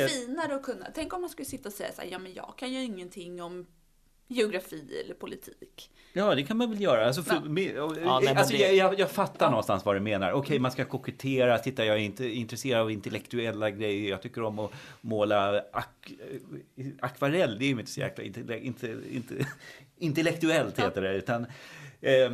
är 0.00 0.08
finare 0.08 0.54
att 0.54 0.62
kunna. 0.62 0.86
Tänk 0.94 1.12
om 1.12 1.20
man 1.20 1.30
skulle 1.30 1.46
sitta 1.46 1.68
och 1.68 1.72
säga 1.72 1.92
så 1.96 2.02
här, 2.02 2.08
ja 2.08 2.18
men 2.18 2.34
jag 2.34 2.54
kan 2.56 2.72
ju 2.72 2.82
ingenting 2.84 3.42
om 3.42 3.66
geografi 4.28 5.02
eller 5.04 5.14
politik. 5.14 5.90
Ja, 6.12 6.34
det 6.34 6.42
kan 6.42 6.56
man 6.56 6.70
väl 6.70 6.80
göra. 6.80 7.06
Alltså, 7.06 7.22
för, 7.22 7.34
Ja. 7.34 7.40
med, 7.40 7.78
och, 7.82 7.96
Ja, 8.04 8.20
nej, 8.24 8.34
alltså, 8.34 8.52
det- 8.56 8.62
jag, 8.62 8.74
jag, 8.74 9.00
jag 9.00 9.10
fattar 9.10 9.46
Ja. 9.46 9.50
någonstans 9.50 9.84
vad 9.84 9.96
du 9.96 10.00
menar. 10.00 10.32
Okej, 10.32 10.58
man 10.58 10.70
ska 10.72 10.84
kokettera. 10.84 11.58
Titta, 11.58 11.84
jag 11.84 11.96
är 11.96 12.00
inte 12.00 12.28
intresserad 12.28 12.80
av 12.82 12.90
intellektuella 12.90 13.70
grejer. 13.70 14.10
Jag 14.10 14.22
tycker 14.22 14.42
om 14.42 14.58
att 14.58 14.70
måla 15.00 15.62
ak 15.72 16.12
akvarell. 17.00 17.58
Det 17.58 17.64
är 17.64 17.66
ju 17.66 17.72
inte 17.80 17.90
så 17.90 18.00
jäkla 18.00 18.24
inte, 18.24 18.40
inte, 18.62 18.98
inte, 19.12 19.34
intellektuellt, 19.98 20.78
heter 20.78 21.02
det. 21.02 21.14
Utan, 21.14 21.46
eh, 22.00 22.32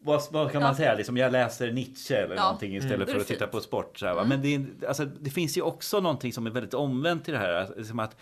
vad, 0.00 0.22
vad 0.30 0.52
kan 0.52 0.62
man 0.62 0.76
säga? 0.76 0.94
Liksom, 0.94 1.16
jag 1.16 1.32
läser 1.32 1.72
Nietzsche 1.72 2.14
eller 2.16 2.36
Ja. 2.36 2.42
någonting 2.42 2.76
istället 2.76 2.94
Mm. 3.08 3.08
för 3.14 3.20
att 3.20 3.26
titta 3.26 3.46
på 3.46 3.60
sport. 3.60 3.98
Så 3.98 4.06
här, 4.06 4.14
va? 4.14 4.24
Men 4.24 4.42
det, 4.42 4.86
alltså, 4.88 5.04
det 5.04 5.30
finns 5.30 5.56
ju 5.56 5.62
också 5.62 6.00
någonting 6.00 6.32
som 6.32 6.46
är 6.46 6.50
väldigt 6.50 6.74
omvänt 6.74 7.28
i 7.28 7.32
det 7.32 7.38
här. 7.38 7.52
Alltså, 7.54 7.84
Som 7.84 7.98
att 7.98 8.16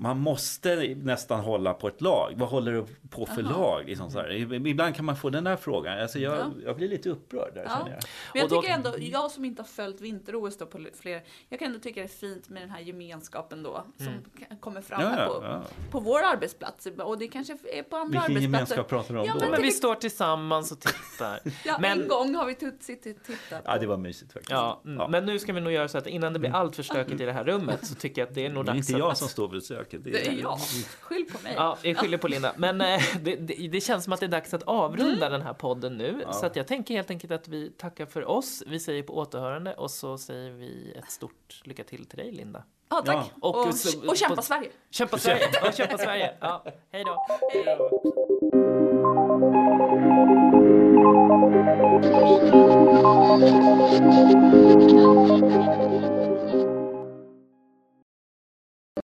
man 0.00 0.18
måste 0.18 0.94
nästan 1.02 1.40
hålla 1.40 1.74
på 1.74 1.88
ett 1.88 2.00
lag. 2.00 2.32
Vad 2.36 2.48
håller 2.48 2.72
du 2.72 2.84
på 3.10 3.26
för 3.26 3.42
Jaha. 3.42 3.52
lag? 3.52 3.84
Liksom 3.86 4.10
så 4.10 4.18
här. 4.18 4.30
Ibland 4.66 4.94
kan 4.94 5.04
man 5.04 5.16
få 5.16 5.30
den 5.30 5.46
här 5.46 5.56
frågan. 5.56 5.98
Alltså 5.98 6.18
jag, 6.18 6.34
Ja. 6.38 6.50
jag 6.64 6.76
blir 6.76 6.88
lite 6.88 7.10
upprörd 7.10 7.54
där 7.54 7.62
Ja. 7.62 7.68
känner 7.70 7.90
jag. 7.90 8.02
Men 8.34 8.40
jag 8.40 8.50
då- 8.50 8.62
tycker 8.62 8.74
ändå, 8.74 8.94
jag 8.98 9.30
som 9.30 9.44
inte 9.44 9.62
har 9.62 9.66
följt 9.66 10.00
vinter-OS 10.00 10.56
på 10.58 10.78
fler, 11.00 11.22
jag 11.48 11.58
kan 11.58 11.66
ändå 11.66 11.78
tycka 11.78 12.00
det 12.00 12.06
är 12.06 12.08
fint 12.08 12.48
med 12.48 12.62
den 12.62 12.70
här 12.70 12.80
gemenskapen 12.80 13.62
då 13.62 13.84
som 13.96 14.06
Mm. 14.06 14.22
kommer 14.60 14.80
fram 14.80 15.00
Ja, 15.02 15.08
här 15.08 15.26
ja, 15.26 15.34
på, 15.40 15.44
ja. 15.44 15.62
på 15.90 16.00
vår 16.00 16.18
arbetsplats 16.22 16.86
och 16.98 17.18
det 17.18 17.28
kanske 17.28 17.52
är 17.72 17.82
på 17.82 17.96
andra 17.96 18.04
Vilken 18.04 18.20
arbetsplatser. 18.20 18.42
gemenskap 18.42 18.88
pratar 18.88 19.14
du 19.14 19.20
om 19.20 19.26
Ja, 19.26 19.32
då? 19.34 19.40
men 19.40 19.50
Men 19.50 19.62
vi 19.62 19.70
står 19.70 19.94
tillsammans 19.94 20.72
och 20.72 20.80
tittar. 20.80 21.40
Ja, 21.64 21.78
Men- 21.80 22.02
en 22.02 22.08
gång 22.08 22.34
har 22.34 22.46
vi 22.46 22.54
suttit 22.80 23.18
och 23.20 23.26
tittat. 23.26 23.62
Ja, 23.64 23.78
det 23.78 23.86
var 23.86 23.96
mysigt 23.96 24.32
faktiskt. 24.32 24.50
Ja, 24.50 24.80
mm. 24.84 25.10
men 25.10 25.26
nu 25.26 25.38
ska 25.38 25.52
vi 25.52 25.60
nog 25.60 25.72
göra 25.72 25.88
så 25.88 25.98
att 25.98 26.06
innan 26.06 26.32
det 26.32 26.38
blir 26.38 26.50
allt 26.54 26.76
för 26.76 26.82
stökigt 26.82 27.20
i 27.20 27.24
det 27.24 27.32
här 27.32 27.44
rummet 27.44 27.86
så 27.86 27.94
tycker 27.94 28.20
jag 28.22 28.28
att 28.28 28.34
det 28.34 28.46
är 28.46 28.50
nog 28.50 28.64
det 28.64 28.70
är 28.70 28.74
dags 28.74 28.88
inte 28.90 29.00
jag 29.00 29.10
att... 29.10 29.18
som 29.18 29.28
står 29.28 29.48
vid 29.48 29.62
söket. 29.90 30.04
Det 30.04 30.26
är 30.26 30.32
jag. 30.32 30.58
Skyll 31.00 31.24
på 31.32 31.42
mig. 31.42 31.52
Ja, 31.56 31.78
jag 31.82 31.96
skyller 31.96 32.18
på 32.18 32.28
Linda. 32.28 32.52
Men 32.56 32.80
eh, 32.80 33.00
det, 33.20 33.36
det, 33.36 33.68
det 33.68 33.80
känns 33.80 34.04
som 34.04 34.12
att 34.12 34.20
det 34.20 34.26
är 34.26 34.30
dags 34.30 34.54
att 34.54 34.62
avrunda 34.62 35.26
Mm. 35.26 35.32
den 35.32 35.42
här 35.42 35.52
podden 35.52 35.96
nu. 35.96 36.22
Ja. 36.26 36.32
Så 36.32 36.46
att 36.46 36.56
jag 36.56 36.66
tänker 36.66 36.94
helt 36.94 37.10
enkelt 37.10 37.32
att 37.32 37.48
vi 37.48 37.70
tackar 37.70 38.06
för 38.06 38.24
oss. 38.28 38.62
Vi 38.66 38.80
säger 38.80 39.02
på 39.02 39.16
återhörande 39.16 39.74
och 39.74 39.90
så 39.90 40.18
säger 40.18 40.50
vi 40.50 40.92
ett 40.98 41.10
stort 41.10 41.60
lycka 41.64 41.84
till 41.84 42.06
till 42.06 42.18
dig 42.18 42.32
Linda. 42.32 42.64
Ja, 42.90 43.02
tack. 43.06 43.16
Ja. 43.16 43.26
Och 43.48 43.66
Och, 43.66 43.74
så- 43.74 44.08
och, 44.08 44.16
kämpa 44.16 44.36
på- 44.36 44.42
Sverige. 44.42 44.70
Kämpa 44.90 45.18
Sverige! 45.18 45.48
Ja, 45.62 45.72
kämpa 45.72 45.98
Sverige! 45.98 46.34
Ja, 46.40 46.64
hej 46.92 47.04
då! 47.04 47.26
Hej. 47.52 48.78